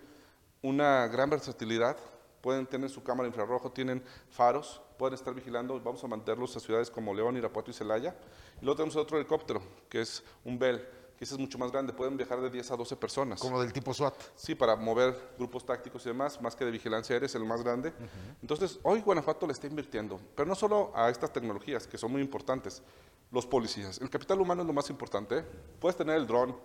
una 0.62 1.06
gran 1.08 1.30
versatilidad. 1.30 1.96
Pueden 2.40 2.66
tener 2.66 2.88
su 2.88 3.02
cámara 3.02 3.28
infrarrojo, 3.28 3.70
tienen 3.70 4.02
faros, 4.30 4.80
pueden 4.98 5.14
estar 5.14 5.34
vigilando. 5.34 5.78
Vamos 5.80 6.02
a 6.04 6.06
mantenerlos 6.06 6.56
a 6.56 6.60
ciudades 6.60 6.90
como 6.90 7.14
León, 7.14 7.36
Irapuato 7.36 7.70
y 7.70 7.74
Celaya. 7.74 8.14
Y 8.60 8.64
luego 8.64 8.76
tenemos 8.76 8.96
otro 8.96 9.18
helicóptero, 9.18 9.62
que 9.88 10.00
es 10.00 10.22
un 10.44 10.58
Bell, 10.58 10.86
que 11.20 11.24
ese 11.24 11.34
es 11.34 11.38
mucho 11.38 11.58
más 11.58 11.70
grande. 11.70 11.92
Pueden 11.92 12.16
viajar 12.16 12.40
de 12.40 12.48
10 12.48 12.70
a 12.70 12.76
12 12.76 12.96
personas. 12.96 13.38
Como 13.38 13.60
del 13.60 13.74
tipo 13.74 13.92
SWAT. 13.92 14.14
Sí, 14.34 14.54
para 14.54 14.74
mover 14.74 15.14
grupos 15.36 15.66
tácticos 15.66 16.06
y 16.06 16.08
demás, 16.08 16.40
más 16.40 16.56
que 16.56 16.64
de 16.64 16.70
vigilancia 16.70 17.12
aérea, 17.12 17.26
es 17.26 17.34
el 17.34 17.44
más 17.44 17.62
grande. 17.62 17.92
Entonces, 18.40 18.80
hoy 18.84 19.02
Guanajuato 19.02 19.46
le 19.46 19.52
está 19.52 19.66
invirtiendo, 19.66 20.18
pero 20.34 20.48
no 20.48 20.54
solo 20.54 20.90
a 20.94 21.10
estas 21.10 21.30
tecnologías, 21.30 21.86
que 21.86 21.98
son 21.98 22.10
muy 22.10 22.22
importantes, 22.22 22.82
los 23.30 23.46
policías. 23.46 24.00
El 24.00 24.08
capital 24.08 24.40
humano 24.40 24.62
es 24.62 24.66
lo 24.66 24.72
más 24.72 24.88
importante. 24.88 25.40
¿eh? 25.40 25.44
Puedes 25.78 25.94
tener 25.94 26.16
el 26.16 26.26
dron, 26.26 26.56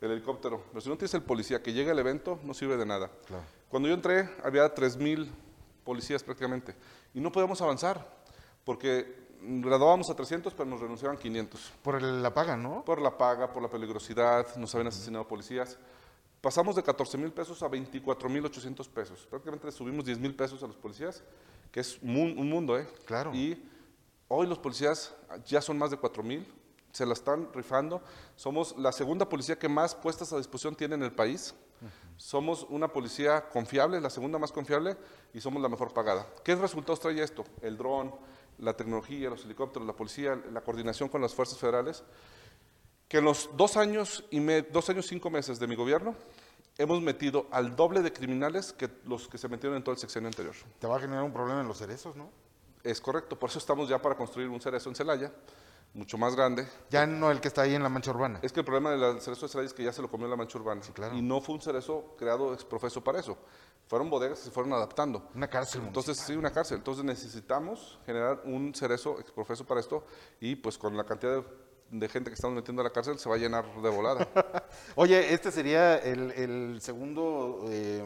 el 0.00 0.10
helicóptero, 0.10 0.64
pero 0.70 0.80
si 0.80 0.88
no 0.88 0.96
tienes 0.96 1.14
el 1.14 1.22
policía 1.22 1.62
que 1.62 1.72
llega 1.72 1.92
al 1.92 1.98
evento, 2.00 2.40
no 2.42 2.52
sirve 2.52 2.76
de 2.76 2.86
nada. 2.86 3.12
Claro. 3.26 3.44
Cuando 3.68 3.88
yo 3.88 3.94
entré, 3.94 4.28
había 4.42 4.74
3.000 4.74 5.30
policías 5.84 6.24
prácticamente, 6.24 6.74
y 7.14 7.20
no 7.20 7.30
podíamos 7.30 7.62
avanzar, 7.62 8.04
porque 8.64 9.19
graduábamos 9.42 10.10
a 10.10 10.14
300, 10.14 10.52
pero 10.54 10.68
nos 10.68 10.80
renunciaban 10.80 11.16
500 11.16 11.72
Por 11.82 12.00
la 12.02 12.32
paga, 12.32 12.56
¿no? 12.56 12.84
por 12.84 13.00
la 13.00 13.16
paga, 13.16 13.52
por 13.52 13.62
la 13.62 13.68
peligrosidad, 13.68 14.54
nos 14.56 14.74
habían 14.74 14.88
asesinado 14.88 15.26
policías. 15.26 15.78
Pasamos 16.40 16.74
de 16.76 16.82
14 16.82 17.18
mil 17.18 17.32
pesos 17.32 17.62
a 17.62 17.68
24 17.68 18.28
mil 18.28 18.44
800 18.44 18.88
pesos. 18.88 19.26
Prácticamente 19.28 19.70
subimos 19.72 20.04
10 20.04 20.18
mil 20.18 20.34
pesos 20.34 20.62
a 20.62 20.66
los 20.66 20.76
policías, 20.76 21.22
que 21.70 21.80
es 21.80 21.98
un 22.02 22.48
mundo, 22.48 22.78
¿eh? 22.78 22.88
Claro. 23.04 23.34
Y 23.34 23.62
hoy 24.28 24.46
los 24.46 24.58
policías 24.58 25.14
ya 25.44 25.60
son 25.60 25.76
más 25.76 25.90
de 25.90 25.98
4 25.98 26.22
mil, 26.22 26.46
se 26.92 27.04
la 27.04 27.12
están 27.12 27.52
rifando. 27.52 28.02
Somos 28.36 28.76
la 28.78 28.92
segunda 28.92 29.28
policía 29.28 29.58
que 29.58 29.68
más 29.68 29.94
puestas 29.94 30.32
a 30.32 30.38
disposición 30.38 30.74
tiene 30.74 30.94
en 30.94 31.02
el 31.02 31.12
país. 31.12 31.54
Somos 32.16 32.66
una 32.68 32.88
policía 32.88 33.48
confiable, 33.48 34.00
la 34.00 34.10
segunda 34.10 34.38
más 34.38 34.52
confiable, 34.52 34.96
y 35.32 35.40
somos 35.40 35.62
la 35.62 35.68
mejor 35.68 35.94
pagada. 35.94 36.26
¿Qué 36.44 36.54
resultados 36.54 37.00
trae 37.00 37.22
esto? 37.22 37.44
El 37.62 37.78
dron, 37.78 38.12
la 38.60 38.74
tecnología, 38.74 39.30
los 39.30 39.44
helicópteros, 39.44 39.86
la 39.86 39.94
policía, 39.94 40.40
la 40.52 40.60
coordinación 40.60 41.08
con 41.08 41.20
las 41.20 41.34
fuerzas 41.34 41.58
federales 41.58 42.02
que 43.08 43.18
en 43.18 43.24
los 43.24 43.50
dos 43.56 43.76
años 43.76 44.24
y 44.30 44.38
me- 44.38 44.62
dos 44.62 44.88
años 44.88 45.06
cinco 45.06 45.30
meses 45.30 45.58
de 45.58 45.66
mi 45.66 45.74
gobierno 45.74 46.14
hemos 46.78 47.02
metido 47.02 47.46
al 47.50 47.74
doble 47.74 48.02
de 48.02 48.12
criminales 48.12 48.72
que 48.72 48.88
los 49.04 49.26
que 49.26 49.36
se 49.36 49.48
metieron 49.48 49.76
en 49.76 49.82
todo 49.82 49.92
el 49.94 49.98
sexenio 49.98 50.28
anterior. 50.28 50.54
Te 50.78 50.86
va 50.86 50.96
a 50.96 51.00
generar 51.00 51.24
un 51.24 51.32
problema 51.32 51.60
en 51.60 51.66
los 51.68 51.78
cerezos, 51.78 52.14
¿no? 52.14 52.30
Es 52.84 53.00
correcto, 53.00 53.38
por 53.38 53.50
eso 53.50 53.58
estamos 53.58 53.88
ya 53.88 54.00
para 54.00 54.16
construir 54.16 54.48
un 54.48 54.60
cerezo 54.60 54.88
en 54.88 54.94
Celaya, 54.94 55.32
mucho 55.94 56.18
más 56.18 56.36
grande. 56.36 56.66
Ya 56.90 57.06
no 57.06 57.30
el 57.30 57.40
que 57.40 57.48
está 57.48 57.62
ahí 57.62 57.74
en 57.74 57.82
la 57.82 57.88
mancha 57.88 58.10
urbana. 58.10 58.38
Es 58.42 58.52
que 58.52 58.60
el 58.60 58.66
problema 58.66 58.90
del 58.90 59.20
cerezo 59.20 59.46
de 59.46 59.52
Celaya 59.52 59.66
es 59.66 59.74
que 59.74 59.82
ya 59.84 59.92
se 59.92 60.02
lo 60.02 60.10
comió 60.10 60.28
la 60.28 60.36
mancha 60.36 60.58
urbana. 60.58 60.80
claro. 60.92 61.16
Y 61.16 61.22
no 61.22 61.40
fue 61.40 61.54
un 61.56 61.60
cerezo 61.60 62.14
creado 62.18 62.52
ex 62.54 62.64
profeso 62.64 63.02
para 63.02 63.20
eso. 63.20 63.36
Fueron 63.88 64.08
bodegas 64.08 64.38
que 64.38 64.44
se 64.44 64.50
fueron 64.50 64.72
adaptando. 64.72 65.28
Una 65.34 65.48
cárcel. 65.48 65.82
Entonces, 65.84 66.16
sí, 66.18 66.34
una 66.34 66.52
cárcel. 66.52 66.78
Entonces 66.78 67.04
necesitamos 67.04 67.98
generar 68.06 68.42
un 68.44 68.72
cerezo 68.74 69.18
ex 69.18 69.32
profeso 69.32 69.66
para 69.66 69.80
esto 69.80 70.04
y 70.40 70.54
pues 70.56 70.78
con 70.78 70.96
la 70.96 71.04
cantidad 71.04 71.38
de, 71.38 71.44
de 71.90 72.08
gente 72.08 72.30
que 72.30 72.34
estamos 72.34 72.54
metiendo 72.54 72.82
a 72.82 72.84
la 72.84 72.90
cárcel 72.90 73.18
se 73.18 73.28
va 73.28 73.34
a 73.34 73.38
llenar 73.38 73.64
de 73.82 73.88
volada. 73.88 74.28
Oye, 74.94 75.34
este 75.34 75.50
sería 75.50 75.96
el, 75.96 76.30
el 76.32 76.80
segundo 76.80 77.64
eh, 77.68 78.04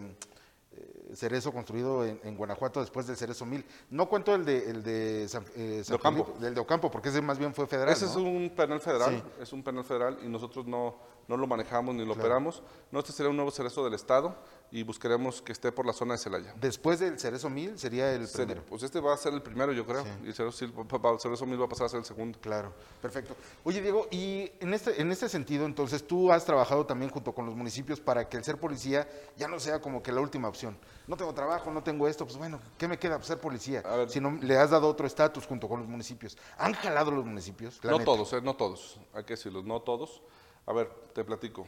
cerezo 1.17 1.53
construido 1.53 2.05
en, 2.05 2.21
en 2.25 2.37
Guanajuato 2.37 2.81
después 2.81 3.07
del 3.07 3.17
cerezo 3.17 3.45
1000. 3.47 3.65
No 3.91 4.09
cuento 4.09 4.35
el 4.35 4.45
de, 4.45 4.71
el 4.71 4.83
de 4.83 5.27
San, 5.29 5.45
eh, 5.57 5.83
San 5.85 5.95
De 5.95 6.01
Ocampo. 6.01 6.25
Felipe- 6.25 6.41
del 6.45 6.55
de 6.55 6.61
Ocampo, 6.61 6.91
porque 6.91 7.09
ese 7.11 7.21
más 7.23 7.39
bien 7.39 7.55
fue 7.55 7.67
federal. 7.67 7.93
Ese 7.93 8.05
¿no? 8.07 8.11
es 8.13 8.17
un 8.17 8.51
penal 8.57 8.81
federal, 8.81 9.23
Sí. 9.25 9.43
es 9.43 9.53
un 9.53 9.63
penal 9.63 9.85
federal 9.85 10.19
y 10.23 10.29
nosotros 10.29 10.67
no, 10.67 10.97
no 11.29 11.37
lo 11.37 11.47
manejamos 11.47 11.95
ni 11.95 12.05
lo 12.05 12.13
operamos. 12.15 12.63
No, 12.91 13.01
este 13.01 13.13
sería 13.13 13.31
un 13.31 13.37
nuevo 13.37 13.51
cerezo 13.51 13.85
del 13.85 13.95
Estado 13.95 14.35
y 14.71 14.83
buscaremos 14.83 15.41
que 15.41 15.53
esté 15.53 15.71
por 15.71 15.87
la 15.87 15.93
zona 15.93 16.15
de 16.15 16.19
Celaya. 16.19 16.53
Después 16.61 16.99
del 16.99 17.19
Cerezo 17.21 17.49
1000 17.49 17.79
sería 17.79 18.13
el 18.13 18.27
primero. 18.29 18.63
Pues 18.69 18.83
este 18.83 18.99
va 18.99 19.15
a 19.15 19.17
ser 19.17 19.33
el 19.33 19.41
primero, 19.43 19.73
yo 19.73 19.87
creo, 19.87 20.05
y 20.25 20.29
el 20.29 20.35
cerezo, 20.35 20.65
el 20.65 21.21
cerezo 21.21 21.47
mil 21.47 21.61
va 21.61 21.67
a 21.67 21.69
pasar 21.69 21.87
a 21.87 21.89
ser 21.91 22.01
el 22.01 22.05
segundo. 22.05 22.39
Claro, 22.41 22.73
perfecto. 23.01 23.37
Oye, 23.63 23.81
Diego, 23.81 24.09
y 24.11 24.51
en 24.59 24.75
este, 24.75 25.01
en 25.01 25.13
este 25.13 25.29
sentido, 25.29 25.65
entonces, 25.67 26.05
tú 26.05 26.33
has 26.33 26.45
trabajado 26.45 26.87
también 26.87 27.11
junto 27.13 27.33
con 27.33 27.47
los 27.47 27.55
municipios 27.55 28.01
para 28.01 28.29
que 28.29 28.37
el 28.37 28.43
ser 28.43 28.59
policía 28.59 29.07
ya 29.37 29.47
no 29.47 29.61
sea 29.61 29.81
como 29.81 30.03
que 30.03 30.11
la 30.11 30.21
última 30.21 30.49
opción. 30.49 30.77
No 31.07 31.17
tengo 31.17 31.35
trabajo, 31.35 31.71
no 31.71 31.83
tengo 31.83 32.09
esto, 32.09 32.25
pues 32.25 32.39
bueno, 32.39 32.59
¿qué 32.79 32.89
me 32.89 32.99
queda? 32.99 33.17
Pues 33.17 33.27
ser 33.27 33.39
policía. 33.39 33.83
Si 34.09 34.21
no, 34.21 34.39
le 34.41 34.57
has 34.57 34.71
dado 34.71 34.89
otro 34.89 35.07
estatus 35.07 35.47
junto 35.47 35.69
con 35.69 35.81
los 35.81 35.89
municipios. 35.89 36.37
¿Han 36.57 36.73
jalado 36.73 37.11
los 37.11 37.27
municipios? 37.27 37.79
La 37.83 37.91
no 37.91 37.99
neta. 37.99 38.07
todos, 38.07 38.33
eh, 38.33 38.41
no 38.41 38.55
todos, 38.57 38.99
hay 39.13 39.25
que 39.25 39.35
decirlo, 39.35 39.63
no 39.63 39.83
todos. 39.83 40.23
A 40.67 40.73
ver, 40.73 40.89
te 41.13 41.23
platico. 41.23 41.67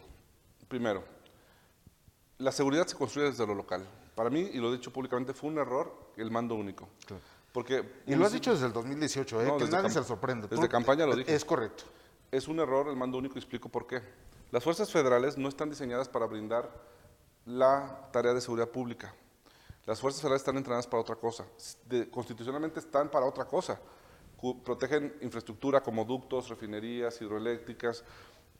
Primero, 0.69 1.05
la 2.39 2.51
seguridad 2.51 2.87
se 2.87 2.97
construye 2.97 3.29
desde 3.29 3.47
lo 3.47 3.55
local. 3.55 3.87
Para 4.15 4.31
mí, 4.31 4.49
y 4.53 4.59
lo 4.59 4.71
he 4.71 4.73
dicho 4.73 4.91
públicamente, 4.91 5.35
fue 5.35 5.51
un 5.51 5.59
error 5.59 6.13
el 6.17 6.31
mando 6.31 6.55
único. 6.55 6.89
Porque 7.53 8.03
Y 8.07 8.15
lo 8.15 8.25
has 8.25 8.33
dicho 8.33 8.53
desde 8.53 8.67
el 8.67 8.73
2018, 8.73 9.43
¿eh? 9.43 9.47
No, 9.47 9.59
que 9.59 9.67
nadie 9.67 9.91
se 9.91 10.03
sorprende. 10.03 10.49
desde 10.49 10.69
campaña 10.69 11.05
lo 11.07 11.15
dije. 11.15 11.35
Es 11.35 11.45
correcto. 11.45 11.85
Es 12.31 12.49
un 12.49 12.59
error 12.59 12.89
el 12.89 12.97
mando 12.97 13.19
único 13.19 13.35
y 13.35 13.39
explico 13.39 13.69
por 13.69 13.87
qué. 13.87 14.03
Las 14.51 14.65
fuerzas 14.65 14.91
federales 14.91 15.37
no 15.37 15.49
están 15.49 15.69
diseñadas 15.69 16.09
para 16.09 16.27
brindar 16.27 16.71
la 17.45 18.09
tarea 18.13 18.33
de 18.33 18.41
seguridad 18.41 18.69
pública. 18.69 19.15
Las 19.87 20.01
fuerzas 20.01 20.21
federales 20.21 20.43
están 20.43 20.57
entrenadas 20.57 20.87
para 20.87 21.01
otra 21.01 21.17
cosa. 21.17 21.47
De- 21.89 22.11
constitucionalmente 22.11 22.81
están 22.81 23.09
para 23.09 23.25
otra 23.25 23.45
cosa. 23.45 23.81
Protegen 24.65 25.17
infraestructura 25.23 25.81
como 25.83 26.05
ductos, 26.05 26.49
refinerías, 26.49 27.21
hidroeléctricas, 27.23 28.05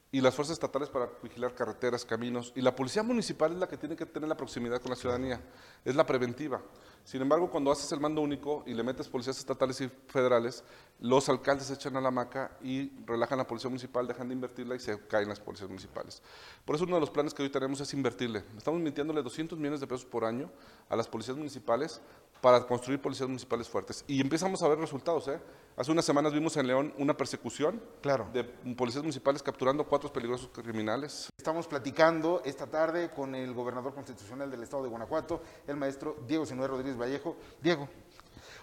y 0.09 0.21
las 0.21 0.33
fuerzas 0.33 0.53
estatales 0.53 0.89
para 0.89 1.09
vigilar 1.21 1.53
carreteras, 1.53 2.05
caminos, 2.05 2.53
y 2.55 2.61
la 2.61 2.73
policía 2.75 3.03
municipal 3.03 3.51
es 3.51 3.57
la 3.57 3.67
que 3.67 3.77
tiene 3.77 3.95
que 3.95 4.05
tener 4.05 4.29
la 4.29 4.37
proximidad 4.37 4.81
con 4.81 4.89
la 4.89 4.95
ciudadanía, 4.95 5.41
es 5.83 5.95
la 5.95 6.05
preventiva. 6.05 6.61
Sin 7.07 7.21
embargo, 7.21 7.49
cuando 7.49 7.71
haces 7.71 7.89
el 7.93 8.01
mando 8.01 8.19
único 8.19 8.63
y 8.65 8.73
le 8.73 8.83
metes 8.83 9.07
policías 9.07 9.39
estatales 9.39 9.79
y 9.79 9.89
federales, 10.09 10.61
los 10.99 11.29
alcaldes 11.29 11.67
se 11.67 11.75
echan 11.75 11.95
a 11.95 12.01
la 12.01 12.11
maca 12.11 12.57
y 12.61 12.91
relajan 13.05 13.37
la 13.37 13.47
policía 13.47 13.69
municipal, 13.69 14.05
dejan 14.05 14.27
de 14.27 14.33
invertirla 14.33 14.75
y 14.75 14.79
se 14.79 14.99
caen 15.07 15.29
las 15.29 15.39
policías 15.39 15.69
municipales. 15.69 16.21
Por 16.65 16.75
eso 16.75 16.83
uno 16.83 16.95
de 16.95 16.99
los 16.99 17.09
planes 17.09 17.33
que 17.33 17.43
hoy 17.43 17.49
tenemos 17.49 17.79
es 17.79 17.93
invertirle. 17.93 18.43
Estamos 18.57 18.81
mintiéndole 18.81 19.23
200 19.23 19.57
millones 19.57 19.79
de 19.79 19.87
pesos 19.87 20.03
por 20.03 20.25
año 20.25 20.51
a 20.89 20.97
las 20.97 21.07
policías 21.07 21.37
municipales 21.37 22.01
para 22.41 22.67
construir 22.67 23.01
policías 23.01 23.29
municipales 23.29 23.69
fuertes. 23.69 24.03
Y 24.05 24.19
empezamos 24.19 24.61
a 24.61 24.67
ver 24.67 24.77
resultados. 24.77 25.29
¿eh? 25.29 25.39
Hace 25.77 25.91
unas 25.91 26.05
semanas 26.05 26.33
vimos 26.33 26.57
en 26.57 26.67
León 26.67 26.93
una 26.97 27.15
persecución 27.15 27.81
Claro. 28.01 28.27
de 28.33 28.43
policías 28.43 29.03
municipales 29.03 29.41
capturando 29.41 29.85
cuatro 29.85 30.11
peligrosos 30.11 30.49
criminales. 30.49 31.29
Estamos 31.37 31.67
platicando 31.67 32.41
esta 32.43 32.67
tarde 32.67 33.09
con 33.11 33.33
el 33.33 33.53
gobernador 33.53 33.93
constitucional 33.93 34.51
del 34.51 34.63
estado 34.63 34.83
de 34.83 34.89
Guanajuato, 34.89 35.41
el 35.67 35.77
maestro 35.77 36.17
Diego 36.27 36.45
Sinué 36.45 36.67
Rodríguez 36.67 36.96
Vallejo. 36.97 37.35
Diego. 37.61 37.87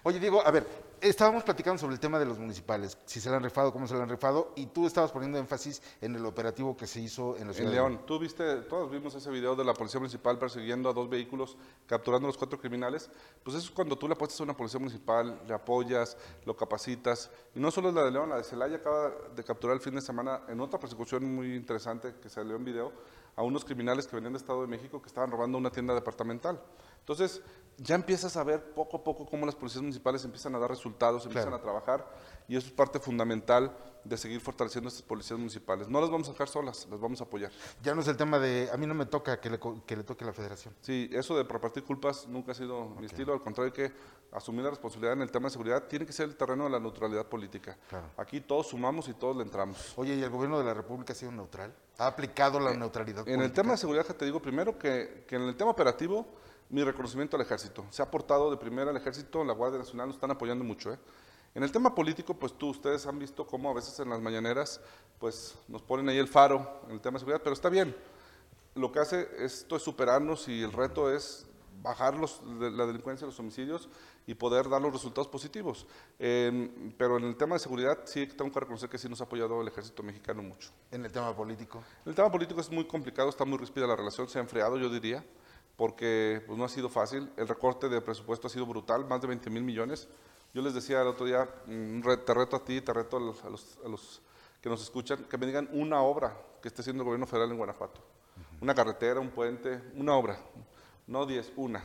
Oye, 0.03 0.21
Diego, 0.21 0.47
a 0.47 0.51
ver, 0.51 0.67
estábamos 1.01 1.43
platicando 1.45 1.79
sobre 1.79 1.95
el 1.95 2.01
tema 2.01 2.19
de 2.19 2.27
los 2.27 2.39
municipales, 2.39 2.99
si 3.07 3.21
se 3.21 3.31
le 3.31 3.37
han 3.37 3.43
rifado, 3.43 3.73
cómo 3.73 3.87
se 3.87 3.95
le 3.95 4.03
han 4.03 4.09
rifado, 4.09 4.53
y 4.55 4.67
tú 4.67 4.87
estabas 4.87 5.13
poniendo 5.13 5.39
énfasis 5.39 5.83
en 6.01 6.15
el 6.15 6.27
operativo 6.27 6.77
que 6.77 6.87
se 6.87 7.01
hizo 7.01 7.37
en 7.37 7.53
ciudad 7.55 7.71
En 7.71 7.75
León, 7.75 8.01
tú 8.07 8.19
viste, 8.19 8.57
todos 8.63 8.91
vimos 8.91 9.15
ese 9.15 9.31
video 9.31 9.57
de 9.57 9.65
la 9.65 9.73
policía 9.73 10.01
municipal 10.01 10.39
persiguiendo 10.39 10.91
a 10.91 10.93
dos 10.93 11.09
vehículos, 11.09 11.57
capturando 11.87 12.27
a 12.27 12.29
los 12.29 12.37
cuatro 12.37 12.59
criminales. 12.59 13.11
Pues 13.43 13.57
eso 13.57 13.67
es 13.67 13.71
cuando 13.71 13.97
tú 13.97 14.07
le 14.07 14.15
apuestas 14.15 14.41
a 14.41 14.45
una 14.45 14.57
policía 14.57 14.79
municipal, 14.79 15.41
le 15.47 15.55
apoyas, 15.55 16.17
lo 16.45 16.57
capacitas. 16.57 17.31
Y 17.55 17.61
no 17.61 17.71
solo 17.71 17.89
es 17.89 17.95
la 17.95 18.05
de 18.05 18.11
León, 18.11 18.29
la 18.29 18.37
de 18.37 18.45
Celaya 18.45 18.77
acaba 18.77 19.11
de 19.35 19.43
capturar 19.45 19.77
el 19.77 19.81
fin 19.81 19.95
de 19.95 20.01
semana 20.01 20.43
en 20.49 20.61
otra 20.61 20.79
persecución 20.79 21.25
muy 21.35 21.55
interesante 21.55 22.15
que 22.23 22.29
salió 22.29 22.57
en 22.57 22.65
video 22.65 22.93
a 23.37 23.43
unos 23.43 23.65
criminales 23.65 24.07
que 24.07 24.17
venían 24.17 24.33
de 24.33 24.39
Estado 24.39 24.61
de 24.61 24.69
México 24.69 25.03
que 25.03 25.09
estaban 25.09 25.31
robando 25.31 25.59
una 25.59 25.71
tienda 25.71 25.95
departamental. 25.95 26.61
Entonces, 27.01 27.43
ya 27.79 27.95
empiezas 27.95 28.37
a 28.37 28.45
ver 28.45 28.63
poco 28.73 28.99
a 28.99 29.05
poco 29.05 29.27
cómo 29.27 29.47
las 29.47 29.55
policías 29.55 29.83
municipales 29.83 30.25
empiezan 30.25 30.55
a 30.55 30.59
dar 30.59 30.71
resultados, 30.71 31.25
empiezan 31.27 31.51
Claro. 31.51 31.57
a 31.61 31.63
trabajar 31.63 32.09
y 32.49 32.57
eso 32.57 32.67
es 32.69 32.73
parte 32.73 32.99
fundamental 33.01 33.77
de 34.05 34.19
seguir 34.19 34.39
fortaleciendo 34.41 34.89
estas 34.89 35.03
policías 35.03 35.39
municipales. 35.39 35.89
No 35.89 35.99
las 36.01 36.11
vamos 36.11 36.29
a 36.29 36.33
dejar 36.33 36.47
solas, 36.49 36.87
las 36.91 37.01
vamos 37.01 37.21
a 37.23 37.25
apoyar. 37.25 37.51
Ya 37.83 37.95
no 37.95 38.03
es 38.03 38.09
el 38.09 38.17
tema 38.19 38.39
de, 38.39 38.69
a 38.73 38.77
mí 38.77 38.87
no 38.87 38.95
me 38.95 39.07
toca 39.07 39.41
que 39.41 39.49
le, 39.49 39.59
que 39.87 39.97
le 39.97 40.05
toque 40.05 40.25
la 40.27 40.33
federación. 40.35 40.75
Sí, 40.83 41.09
eso 41.13 41.37
de 41.37 41.43
repartir 41.45 41.85
culpas 41.85 42.29
nunca 42.29 42.53
ha 42.53 42.55
sido 42.55 42.85
mi 42.87 43.07
estilo, 43.07 43.33
al 43.33 43.41
contrario 43.43 43.73
que 43.73 43.91
asumir 44.31 44.63
la 44.65 44.71
responsabilidad 44.71 45.15
en 45.15 45.23
el 45.23 45.31
tema 45.31 45.47
de 45.47 45.53
seguridad, 45.53 45.85
tiene 45.85 46.05
que 46.05 46.13
ser 46.13 46.29
el 46.29 46.37
terreno 46.37 46.65
de 46.65 46.71
la 46.71 46.81
neutralidad 46.81 47.27
política. 47.27 47.79
Claro. 47.89 48.07
Aquí 48.19 48.41
todos 48.43 48.67
sumamos 48.69 49.09
y 49.09 49.15
todos 49.15 49.37
le 49.37 49.43
entramos. 49.43 49.95
Oye, 49.97 50.15
¿y 50.15 50.23
el 50.23 50.29
gobierno 50.31 50.59
de 50.59 50.65
la 50.65 50.75
República 50.75 51.13
ha 51.13 51.17
sido 51.17 51.33
neutral? 51.33 51.73
¿Ha 51.99 52.07
aplicado 52.09 52.61
la 52.61 52.75
neutralidad 52.75 53.21
Eh, 53.27 53.33
En 53.33 53.35
el 53.35 53.39
política? 53.47 53.63
tema 53.63 53.73
de 53.73 53.79
seguridad 53.79 54.05
te 54.05 54.25
digo 54.27 54.43
primero 54.43 54.79
que, 54.79 55.25
que 55.27 55.37
en 55.37 55.43
el 55.43 55.57
tema 55.57 55.71
operativo, 55.71 56.27
mi 56.75 56.83
reconocimiento 56.83 57.37
al 57.37 57.43
ejército. 57.43 57.87
Se 57.91 58.03
ha 58.03 58.07
aportado 58.07 58.51
de 58.51 58.57
primera 58.57 58.91
al 58.91 58.97
ejército, 58.97 59.45
la 59.45 59.53
Guardia 59.53 59.79
Nacional 59.79 60.09
nos 60.09 60.17
están 60.17 60.33
apoyando 60.33 60.65
mucho. 60.65 60.93
¿eh? 60.93 60.99
En 61.55 61.63
el 61.63 61.71
tema 61.71 61.95
político, 61.95 62.35
pues 62.35 62.53
tú, 62.53 62.71
ustedes 62.71 63.07
han 63.07 63.17
visto 63.17 63.47
cómo 63.47 63.71
a 63.71 63.75
veces 63.75 64.01
en 64.01 64.11
las 64.11 64.21
mañaneras, 64.21 64.81
pues 65.21 65.55
nos 65.69 65.83
ponen 65.83 66.09
ahí 66.09 66.19
el 66.19 66.27
faro 66.27 66.81
en 66.89 66.95
el 66.95 67.01
tema 67.01 67.15
de 67.15 67.21
seguridad, 67.21 67.43
pero 67.45 67.55
está 67.55 67.69
bien. 67.69 67.95
Lo 68.75 68.91
que 68.91 68.99
hace 68.99 69.29
esto 69.39 69.77
es 69.77 69.85
superarnos 69.85 70.49
y 70.49 70.65
el 70.65 70.73
reto 70.73 71.15
es 71.15 71.47
bajar 71.81 72.17
los, 72.17 72.43
la 72.45 72.87
delincuencia, 72.87 73.25
los 73.25 73.39
homicidios 73.39 73.89
y 74.27 74.35
poder 74.35 74.69
dar 74.69 74.83
los 74.83 74.93
resultados 74.93 75.29
positivos. 75.29 75.87
Eh, 76.19 76.93
pero 76.99 77.19
en 77.19 77.25
el 77.25 77.37
tema 77.37 77.55
de 77.55 77.61
seguridad 77.61 78.01
sí 78.05 78.27
tengo 78.27 78.51
que 78.51 78.59
reconocer 78.59 78.91
que 78.91 78.99
sí 78.99 79.09
nos 79.09 79.21
ha 79.21 79.25
apoyado 79.25 79.61
el 79.61 79.69
ejército 79.69 80.03
mexicano 80.03 80.43
mucho. 80.43 80.71
En 80.91 81.05
el 81.05 81.13
tema 81.13 81.37
político. 81.37 81.85
El 82.05 82.17
tema 82.17 82.33
político 82.33 82.61
es 82.61 82.69
muy 82.69 82.85
complicado, 82.85 83.29
está 83.29 83.45
muy 83.45 83.59
ríspida 83.59 83.87
la 83.87 83.95
relación, 83.95 84.29
se 84.29 84.39
ha 84.39 84.43
enfriado, 84.43 84.77
yo 84.77 84.89
diría, 84.89 85.25
porque 85.77 86.43
pues, 86.47 86.59
no 86.59 86.65
ha 86.65 86.69
sido 86.69 86.89
fácil. 86.89 87.31
El 87.37 87.49
recorte 87.49 87.89
de 87.89 88.01
presupuesto 88.01 88.47
ha 88.47 88.51
sido 88.51 88.67
brutal, 88.67 89.07
más 89.07 89.21
de 89.21 89.27
20 89.29 89.51
mil 89.51 89.63
millones. 89.63 90.09
Yo 90.53 90.63
les 90.63 90.73
decía 90.75 91.01
el 91.03 91.09
otro 91.09 91.27
día, 91.27 91.49
mm, 91.67 92.01
te 92.25 92.35
reto 92.35 92.57
a 92.57 92.65
ti, 92.65 92.81
te 92.81 92.93
reto 92.93 93.17
a 93.17 93.21
los, 93.21 93.45
a 93.45 93.51
los- 93.51 93.79
a 93.85 93.89
los 93.89 94.23
que 94.61 94.69
nos 94.69 94.83
escuchan, 94.83 95.25
que 95.25 95.37
me 95.37 95.47
digan 95.47 95.69
una 95.73 96.01
obra 96.01 96.37
que 96.63 96.69
esté 96.69 96.81
haciendo 96.83 97.03
el 97.03 97.07
gobierno 97.07 97.27
federal 97.27 97.51
en 97.51 97.57
Guanajuato. 97.59 98.01
Una 98.61 98.75
carretera, 98.75 99.21
un 99.21 99.31
puente, 99.31 99.81
una 99.95 100.15
obra, 100.15 100.39
no 101.07 101.27
10, 101.27 101.53
una. 101.57 101.81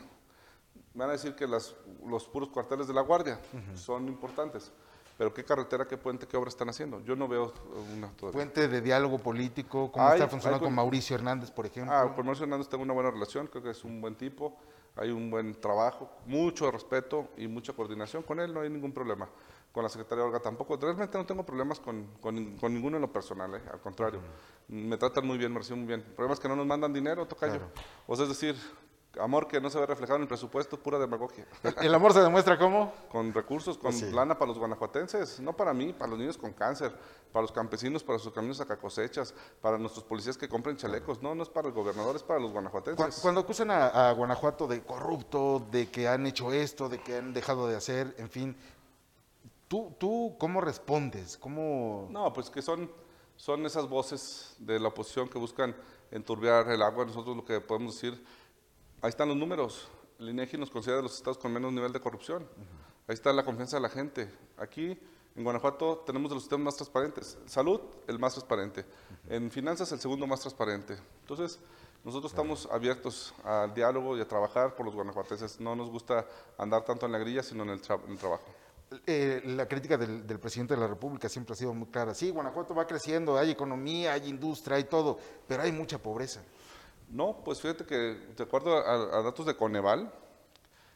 Me 0.94 1.00
van 1.00 1.10
a 1.10 1.12
decir 1.12 1.34
que 1.34 1.46
las- 1.46 1.74
los 2.06 2.26
puros 2.28 2.48
cuarteles 2.48 2.86
de 2.88 2.94
la 2.94 3.02
Guardia 3.02 3.40
son 3.76 4.08
importantes, 4.08 4.72
pero 5.20 5.34
¿qué 5.34 5.44
carretera, 5.44 5.86
qué 5.86 5.98
puente, 5.98 6.26
qué 6.26 6.34
obra 6.38 6.48
están 6.48 6.70
haciendo? 6.70 6.98
Yo 7.04 7.14
no 7.14 7.28
veo 7.28 7.52
una 7.94 8.08
todavía. 8.12 8.38
Puente 8.38 8.68
de 8.68 8.80
diálogo 8.80 9.18
político, 9.18 9.92
cómo 9.92 10.06
Hay- 10.06 10.14
está 10.14 10.28
funcionando 10.28 10.64
con 10.64 10.74
Mauricio 10.74 11.14
Hernández, 11.14 11.50
por 11.50 11.66
ejemplo. 11.66 11.92
Ah, 11.94 12.10
con 12.16 12.24
Mauricio 12.24 12.44
Hernández 12.44 12.70
tengo 12.70 12.84
una 12.84 12.94
buena 12.94 13.10
relación, 13.10 13.46
creo 13.46 13.62
que 13.62 13.68
es 13.68 13.84
un 13.84 14.00
buen 14.00 14.14
tipo, 14.14 14.56
hay 14.96 15.10
un 15.10 15.30
buen 15.30 15.60
trabajo, 15.60 16.10
mucho 16.24 16.70
respeto 16.70 17.28
y 17.36 17.48
mucha 17.48 17.74
coordinación 17.74 18.22
con 18.22 18.40
él, 18.40 18.54
no 18.54 18.62
hay 18.62 18.70
ningún 18.70 18.92
problema. 18.92 19.28
Con 19.72 19.82
la 19.82 19.90
secretaria 19.90 20.24
Olga 20.24 20.40
tampoco, 20.40 20.78
realmente 20.78 21.18
no 21.18 21.26
tengo 21.26 21.44
problemas 21.44 21.80
con, 21.80 22.06
con- 22.22 22.56
con 22.56 22.72
ninguno 22.72 22.96
en 22.96 23.02
lo 23.02 23.12
personal, 23.12 23.54
¿eh? 23.56 23.60
al 23.70 23.80
contrario, 23.80 24.20
me 24.68 24.96
tratan 24.96 25.26
muy 25.26 25.36
bien, 25.36 25.52
me 25.52 25.58
reciben 25.58 25.80
muy 25.80 25.88
bien. 25.88 26.00
El 26.00 26.14
problema 26.14 26.32
es 26.32 26.40
que 26.40 26.48
no 26.48 26.56
nos 26.56 26.66
mandan 26.66 26.94
dinero, 26.94 27.26
tocayo. 27.26 27.56
Claro. 27.58 27.70
O 28.06 28.16
sea, 28.16 28.22
es 28.22 28.30
decir, 28.30 28.56
amor 29.18 29.48
que 29.48 29.60
no 29.60 29.70
se 29.70 29.78
ve 29.78 29.86
reflejado 29.86 30.16
en 30.16 30.22
el 30.22 30.28
presupuesto, 30.28 30.78
pura 30.78 30.98
demagogia. 30.98 31.46
El, 31.80 31.94
amor 31.94 32.12
se 32.12 32.20
demuestra 32.20 32.58
cómo. 32.58 32.92
con 33.10 33.32
recursos, 33.32 33.76
con 33.76 33.92
Sí. 33.92 34.10
lana 34.12 34.38
para 34.38 34.48
los 34.50 34.58
guanajuatenses, 34.58 35.40
no 35.40 35.56
para 35.56 35.74
mí, 35.74 35.92
para 35.92 36.10
los 36.10 36.18
niños 36.18 36.38
con 36.38 36.52
cáncer, 36.52 36.94
para 37.32 37.42
los 37.42 37.50
campesinos, 37.52 38.04
para 38.04 38.18
sus 38.18 38.32
caminos 38.32 38.60
a 38.60 38.76
cosechas, 38.76 39.34
para 39.60 39.78
nuestros 39.78 40.04
policías 40.04 40.36
que 40.38 40.48
compren 40.48 40.76
chalecos. 40.76 41.20
No, 41.22 41.34
no 41.34 41.42
es 41.42 41.48
para 41.48 41.68
el 41.68 41.74
gobernador, 41.74 42.14
es 42.14 42.22
para 42.22 42.38
los 42.38 42.52
guanajuatenses. 42.52 43.20
Cuando 43.20 43.40
acusan 43.40 43.70
a, 43.70 44.10
a 44.10 44.12
Guanajuato 44.12 44.66
de 44.66 44.82
corrupto, 44.82 45.66
de 45.70 45.90
que 45.90 46.06
han 46.06 46.26
hecho 46.26 46.52
esto, 46.52 46.88
de 46.88 47.00
que 47.00 47.16
han 47.16 47.32
dejado 47.32 47.66
de 47.66 47.76
hacer, 47.76 48.14
en 48.18 48.30
fin, 48.30 48.56
¿tú, 49.68 49.94
tú 49.98 50.36
cómo 50.38 50.60
respondes? 50.60 51.36
¿Cómo...? 51.36 52.08
No, 52.10 52.32
pues 52.32 52.50
que 52.50 52.62
son, 52.62 52.90
son 53.36 53.64
esas 53.66 53.88
voces 53.88 54.54
de 54.58 54.78
la 54.78 54.88
oposición 54.88 55.28
que 55.28 55.38
buscan 55.38 55.74
enturbiar 56.10 56.68
el 56.70 56.82
agua. 56.82 57.04
Nosotros 57.04 57.36
lo 57.36 57.44
que 57.44 57.60
podemos 57.60 57.94
decir, 57.94 58.22
ahí 59.02 59.08
están 59.08 59.28
los 59.28 59.36
números. 59.36 59.88
El 60.18 60.28
INEGI 60.28 60.58
nos 60.58 60.70
considera 60.70 60.98
de 60.98 61.04
los 61.04 61.16
estados 61.16 61.38
con 61.38 61.52
menos 61.52 61.72
nivel 61.72 61.92
de 61.92 62.00
corrupción. 62.00 62.46
Ahí 63.08 63.14
está 63.14 63.32
la 63.32 63.44
confianza 63.44 63.76
de 63.76 63.82
la 63.82 63.88
gente. 63.88 64.30
Aquí 64.58 64.98
en 65.36 65.44
Guanajuato 65.44 66.02
tenemos 66.06 66.30
de 66.30 66.34
los 66.34 66.42
sistemas 66.42 66.66
más 66.66 66.76
transparentes. 66.76 67.38
Salud, 67.46 67.80
el 68.06 68.18
más 68.18 68.34
transparente. 68.34 68.84
En 69.28 69.50
finanzas, 69.50 69.90
el 69.92 70.00
segundo 70.00 70.26
más 70.26 70.40
transparente. 70.40 70.98
Entonces, 71.22 71.58
nosotros 72.04 72.32
estamos 72.32 72.68
abiertos 72.70 73.34
al 73.44 73.72
diálogo 73.74 74.16
y 74.16 74.20
a 74.20 74.28
trabajar 74.28 74.74
por 74.74 74.86
los 74.86 74.94
guanajuatenses. 74.94 75.58
No 75.60 75.74
nos 75.74 75.90
gusta 75.90 76.26
andar 76.58 76.84
tanto 76.84 77.06
en 77.06 77.12
la 77.12 77.18
grilla, 77.18 77.42
sino 77.42 77.62
en 77.62 77.70
el, 77.70 77.82
tra- 77.82 78.04
en 78.04 78.12
el 78.12 78.18
trabajo. 78.18 78.44
Eh, 79.06 79.40
la 79.44 79.66
crítica 79.68 79.96
del, 79.96 80.26
del 80.26 80.38
presidente 80.40 80.74
de 80.74 80.80
la 80.80 80.88
República 80.88 81.28
siempre 81.28 81.52
ha 81.52 81.56
sido 81.56 81.72
muy 81.72 81.88
clara. 81.88 82.12
Sí, 82.12 82.30
Guanajuato 82.30 82.74
va 82.74 82.86
creciendo, 82.86 83.38
hay 83.38 83.50
economía, 83.52 84.14
hay 84.14 84.28
industria, 84.28 84.76
hay 84.76 84.84
todo, 84.84 85.18
pero 85.46 85.62
hay 85.62 85.72
mucha 85.72 85.98
pobreza. 85.98 86.42
No, 87.10 87.42
pues 87.44 87.60
fíjate 87.60 87.84
que, 87.84 87.96
de 87.96 88.42
acuerdo 88.42 88.76
a, 88.76 89.18
a 89.18 89.22
datos 89.22 89.44
de 89.44 89.56
Coneval, 89.56 90.12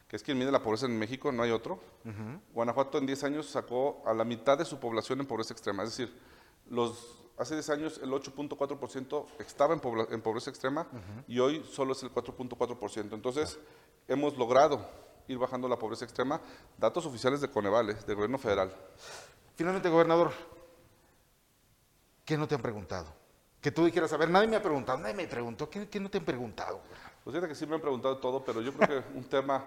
que 0.09 0.17
es 0.17 0.23
quien 0.23 0.39
mide 0.39 0.53
la 0.53 0.63
pobreza 0.63 0.87
en 0.87 0.99
México, 0.99 1.33
no 1.33 1.43
hay 1.43 1.51
otro, 1.51 1.81
Guanajuato 2.53 2.99
en 2.99 3.07
10 3.07 3.25
años 3.25 3.47
sacó 3.47 4.03
a 4.07 4.13
la 4.13 4.25
mitad 4.25 4.59
de 4.59 4.65
su 4.65 4.79
población 4.79 5.21
en 5.21 5.27
pobreza 5.27 5.53
extrema. 5.53 5.83
Es 5.83 5.97
decir, 5.97 6.15
los 6.71 7.25
hace 7.39 7.55
10 7.55 7.71
años 7.71 8.01
el 8.03 8.11
8.4% 8.11 9.27
estaba 9.41 9.75
en, 9.75 9.81
pobreza 10.21 10.51
extrema 10.51 10.87
y 11.27 11.39
hoy 11.39 11.65
solo 11.69 11.93
es 11.93 12.03
el 12.03 12.13
4.4%. 12.13 13.13
Entonces, 13.13 13.59
hemos 14.07 14.37
logrado 14.37 14.87
ir 15.27 15.39
bajando 15.39 15.67
la 15.67 15.79
pobreza 15.79 16.05
extrema. 16.05 16.41
Datos 16.79 17.07
oficiales 17.07 17.41
de 17.41 17.51
Conevales, 17.51 18.07
del 18.07 18.17
gobierno 18.17 18.39
federal. 18.39 18.73
Finalmente, 19.57 19.89
gobernador, 19.89 20.33
¿qué 22.25 22.37
no 22.37 22.47
te 22.47 22.55
han 22.55 22.63
preguntado? 22.63 23.24
Que 23.65 23.73
tú 23.73 23.87
dijeras, 23.87 24.13
a 24.13 24.19
ver, 24.19 24.29
nadie 24.29 24.47
me 24.47 24.57
ha 24.57 24.63
preguntado, 24.63 24.99
nadie 24.99 25.15
me 25.15 25.27
preguntó, 25.27 25.71
¿qué, 25.71 25.89
qué 25.89 25.99
no 25.99 26.11
te 26.11 26.19
han 26.19 26.25
preguntado? 26.27 26.83
Pues 27.25 27.35
fíjate 27.35 27.49
que 27.49 27.55
sí 27.55 27.65
me 27.67 27.77
han 27.77 27.81
preguntado 27.81 28.19
todo, 28.19 28.45
pero 28.45 28.61
yo 28.61 28.75
creo 28.75 29.03
que 29.03 29.09
un 29.17 29.25
tema 29.25 29.65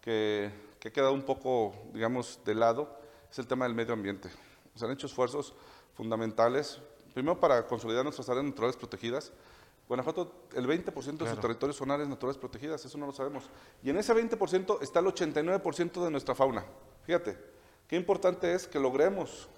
que, 0.00 0.52
que 0.78 0.86
ha 0.86 0.92
quedado 0.92 1.12
un 1.12 1.22
poco, 1.22 1.74
digamos, 1.92 2.38
de 2.44 2.54
lado 2.54 2.96
es 3.28 3.36
el 3.40 3.48
tema 3.48 3.64
del 3.64 3.74
medio 3.74 3.92
ambiente. 3.92 4.30
Se 4.76 4.84
han 4.84 4.92
hecho 4.92 5.08
esfuerzos 5.08 5.52
fundamentales, 5.94 6.78
primero 7.12 7.40
para 7.40 7.66
consolidar 7.66 8.04
nuestras 8.04 8.28
áreas 8.28 8.44
naturales 8.44 8.76
protegidas. 8.76 9.32
Guanajuato, 9.88 10.32
el 10.54 10.68
20% 10.68 10.84
de 10.84 11.16
Claro. 11.16 11.34
su 11.34 11.40
territorio 11.40 11.72
son 11.72 11.90
áreas 11.90 12.08
naturales 12.08 12.38
protegidas, 12.38 12.84
eso 12.84 12.98
no 12.98 13.06
lo 13.06 13.12
sabemos. 13.12 13.50
Y 13.82 13.90
en 13.90 13.96
ese 13.96 14.14
20% 14.14 14.78
está 14.80 15.00
el 15.00 15.06
89% 15.06 16.04
de 16.04 16.10
nuestra 16.12 16.36
fauna. 16.36 16.64
Fíjate, 17.02 17.36
qué 17.88 17.96
importante 17.96 18.54
es 18.54 18.68
que 18.68 18.78
logremos 18.78 19.48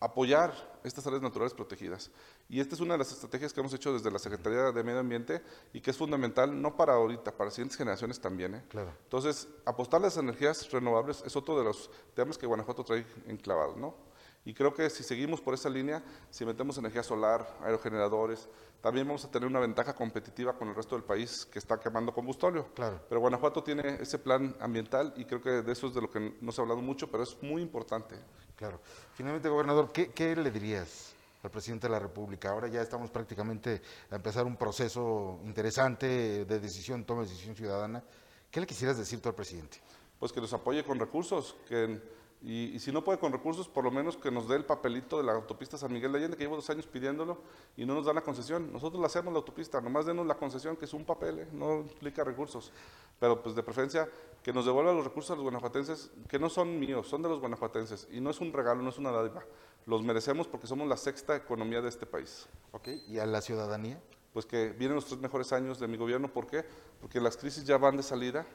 apoyar 0.00 0.78
estas 0.84 1.06
áreas 1.06 1.22
naturales 1.22 1.52
protegidas. 1.52 2.10
Y 2.48 2.60
esta 2.60 2.74
es 2.74 2.80
una 2.80 2.94
de 2.94 2.98
las 2.98 3.12
estrategias 3.12 3.52
que 3.52 3.60
hemos 3.60 3.72
hecho 3.74 3.92
desde 3.92 4.10
la 4.10 4.18
Secretaría 4.18 4.72
de 4.72 4.82
Medio 4.82 5.00
Ambiente 5.00 5.42
y 5.72 5.80
que 5.80 5.90
es 5.90 5.96
fundamental, 5.96 6.60
no 6.60 6.76
para 6.76 6.94
ahorita, 6.94 7.36
para 7.36 7.50
siguientes 7.50 7.76
generaciones 7.76 8.20
también. 8.20 8.54
¿eh? 8.54 8.64
Claro. 8.68 8.92
Entonces, 9.04 9.48
apostar 9.64 10.00
a 10.00 10.04
las 10.04 10.16
energías 10.16 10.70
renovables 10.70 11.22
es 11.26 11.34
otro 11.36 11.58
de 11.58 11.64
los 11.64 11.90
temas 12.14 12.38
que 12.38 12.46
Guanajuato 12.46 12.84
trae 12.84 13.04
enclavados, 13.26 13.76
¿no? 13.76 13.94
Y 14.44 14.54
creo 14.54 14.72
que 14.72 14.88
si 14.88 15.02
seguimos 15.02 15.40
por 15.40 15.54
esa 15.54 15.68
línea, 15.68 16.02
si 16.30 16.44
metemos 16.44 16.78
energía 16.78 17.02
solar, 17.02 17.58
aerogeneradores, 17.62 18.48
también 18.80 19.06
vamos 19.06 19.24
a 19.24 19.30
tener 19.30 19.48
una 19.48 19.60
ventaja 19.60 19.94
competitiva 19.94 20.54
con 20.54 20.68
el 20.68 20.74
resto 20.74 20.94
del 20.94 21.04
país 21.04 21.44
que 21.46 21.58
está 21.58 21.78
quemando 21.78 22.14
combustóleo. 22.14 22.68
Claro. 22.74 23.00
Pero 23.08 23.20
Guanajuato 23.20 23.62
tiene 23.62 23.98
ese 24.00 24.18
plan 24.18 24.56
ambiental 24.60 25.12
y 25.16 25.24
creo 25.24 25.42
que 25.42 25.50
de 25.50 25.72
eso 25.72 25.88
es 25.88 25.94
de 25.94 26.00
lo 26.00 26.10
que 26.10 26.36
no 26.40 26.52
se 26.52 26.60
ha 26.60 26.62
hablado 26.62 26.80
mucho, 26.80 27.10
pero 27.10 27.24
es 27.24 27.36
muy 27.42 27.60
importante. 27.60 28.14
Claro. 28.56 28.80
Finalmente, 29.14 29.48
gobernador, 29.48 29.92
¿qué, 29.92 30.12
qué 30.12 30.34
le 30.36 30.50
dirías 30.50 31.14
al 31.42 31.50
presidente 31.50 31.88
de 31.88 31.92
la 31.92 31.98
República? 31.98 32.50
Ahora 32.50 32.68
ya 32.68 32.80
estamos 32.80 33.10
prácticamente 33.10 33.82
a 34.10 34.16
empezar 34.16 34.46
un 34.46 34.56
proceso 34.56 35.40
interesante 35.44 36.44
de 36.44 36.58
decisión, 36.60 37.04
toma 37.04 37.22
de 37.22 37.28
decisión 37.28 37.56
ciudadana. 37.56 38.02
¿Qué 38.50 38.60
le 38.60 38.66
quisieras 38.66 38.96
decir 38.96 39.20
tú 39.20 39.28
al 39.28 39.34
presidente? 39.34 39.78
pues 40.18 40.32
que 40.32 40.40
nos 40.40 40.52
apoye 40.52 40.84
con 40.84 40.98
recursos, 40.98 41.54
que, 41.68 42.00
y, 42.40 42.66
y 42.74 42.78
si 42.78 42.92
no 42.92 43.02
puede 43.02 43.18
con 43.18 43.32
recursos, 43.32 43.68
por 43.68 43.82
lo 43.82 43.90
menos 43.90 44.16
que 44.16 44.30
nos 44.30 44.48
dé 44.48 44.56
el 44.56 44.64
papelito 44.64 45.18
de 45.18 45.24
la 45.24 45.32
autopista 45.32 45.76
San 45.76 45.92
Miguel 45.92 46.12
de 46.12 46.18
Allende, 46.18 46.36
que 46.36 46.44
llevo 46.44 46.54
dos 46.54 46.70
años 46.70 46.86
pidiéndolo 46.86 47.38
y 47.76 47.84
no 47.84 47.94
nos 47.94 48.06
dan 48.06 48.14
la 48.14 48.20
concesión. 48.20 48.72
Nosotros 48.72 49.00
la 49.00 49.08
hacemos 49.08 49.32
la 49.32 49.38
autopista, 49.38 49.80
nomás 49.80 50.06
denos 50.06 50.26
la 50.26 50.36
concesión, 50.36 50.76
que 50.76 50.84
es 50.84 50.92
un 50.92 51.04
papel, 51.04 51.40
¿eh? 51.40 51.48
no 51.52 51.80
implica 51.80 52.22
recursos. 52.22 52.72
Pero 53.18 53.42
pues 53.42 53.56
de 53.56 53.62
preferencia 53.64 54.08
que 54.42 54.52
nos 54.52 54.64
devuelva 54.64 54.92
los 54.92 55.04
recursos 55.04 55.32
a 55.32 55.34
los 55.34 55.42
guanajuatenses, 55.42 56.10
que 56.28 56.38
no 56.38 56.48
son 56.48 56.78
míos, 56.78 57.08
son 57.08 57.22
de 57.22 57.28
los 57.28 57.40
guanajuatenses. 57.40 58.06
Y 58.12 58.20
no 58.20 58.30
es 58.30 58.40
un 58.40 58.52
regalo, 58.52 58.82
no 58.82 58.90
es 58.90 58.98
una 58.98 59.10
dádiva. 59.10 59.44
Los 59.86 60.02
merecemos 60.04 60.46
porque 60.46 60.68
somos 60.68 60.86
la 60.86 60.96
sexta 60.96 61.34
economía 61.34 61.80
de 61.80 61.88
este 61.88 62.06
país. 62.06 62.46
¿Ok? 62.70 62.88
¿Y 63.08 63.18
a 63.18 63.26
la 63.26 63.40
ciudadanía? 63.40 64.00
Pues 64.32 64.46
que 64.46 64.68
vienen 64.68 64.94
los 64.94 65.06
tres 65.06 65.18
mejores 65.18 65.52
años 65.52 65.80
de 65.80 65.88
mi 65.88 65.96
gobierno, 65.96 66.28
¿por 66.28 66.46
qué? 66.46 66.64
Porque 67.00 67.20
las 67.20 67.36
crisis 67.36 67.64
ya 67.64 67.78
van 67.78 67.96
de 67.96 68.02
salida, 68.04 68.46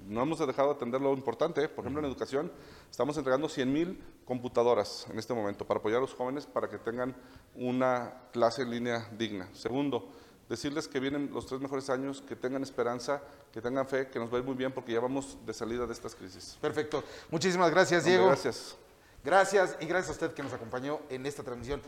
no 0.00 0.22
hemos 0.22 0.38
dejado 0.38 0.68
de 0.68 0.74
atender 0.74 1.00
lo 1.00 1.12
importante. 1.12 1.64
¿eh? 1.64 1.68
Por 1.68 1.84
ejemplo, 1.84 2.00
en 2.00 2.06
educación 2.06 2.52
estamos 2.90 3.16
entregando 3.16 3.48
100 3.48 3.72
mil 3.72 4.04
computadoras 4.24 5.06
en 5.10 5.18
este 5.18 5.34
momento 5.34 5.66
para 5.66 5.80
apoyar 5.80 5.98
a 5.98 6.00
los 6.02 6.14
jóvenes 6.14 6.46
para 6.46 6.68
que 6.68 6.78
tengan 6.78 7.14
una 7.54 8.28
clase 8.32 8.62
en 8.62 8.70
línea 8.70 9.08
digna. 9.16 9.48
Segundo, 9.52 10.10
decirles 10.48 10.88
que 10.88 11.00
vienen 11.00 11.30
los 11.32 11.46
tres 11.46 11.60
mejores 11.60 11.88
años, 11.90 12.22
que 12.22 12.36
tengan 12.36 12.62
esperanza, 12.62 13.22
que 13.52 13.60
tengan 13.60 13.86
fe, 13.86 14.08
que 14.08 14.18
nos 14.18 14.32
va 14.32 14.36
a 14.36 14.40
ir 14.40 14.44
muy 14.44 14.54
bien 14.54 14.72
porque 14.72 14.92
ya 14.92 15.00
vamos 15.00 15.38
de 15.44 15.54
salida 15.54 15.86
de 15.86 15.92
estas 15.92 16.14
crisis. 16.14 16.58
Perfecto. 16.60 17.02
Muchísimas 17.30 17.70
gracias, 17.70 18.00
Hombre, 18.02 18.12
Diego. 18.12 18.26
Gracias. 18.28 18.76
Gracias 19.24 19.76
y 19.80 19.86
gracias 19.86 20.10
a 20.10 20.12
usted 20.12 20.34
que 20.34 20.42
nos 20.42 20.52
acompañó 20.52 21.00
en 21.08 21.24
esta 21.24 21.42
transmisión. 21.42 21.80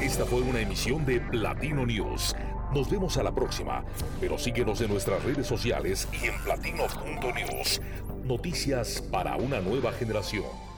Esta 0.00 0.24
fue 0.24 0.40
una 0.40 0.60
emisión 0.60 1.04
de 1.04 1.20
Platino 1.20 1.84
News. 1.84 2.34
Nos 2.74 2.88
vemos 2.88 3.16
a 3.16 3.24
la 3.24 3.32
próxima, 3.32 3.84
pero 4.20 4.38
síguenos 4.38 4.80
en 4.80 4.90
nuestras 4.90 5.24
redes 5.24 5.44
sociales 5.44 6.06
y 6.12 6.26
en 6.26 6.40
platino.news. 6.44 7.80
Noticias 8.24 9.02
para 9.10 9.36
una 9.36 9.60
nueva 9.60 9.90
generación. 9.92 10.69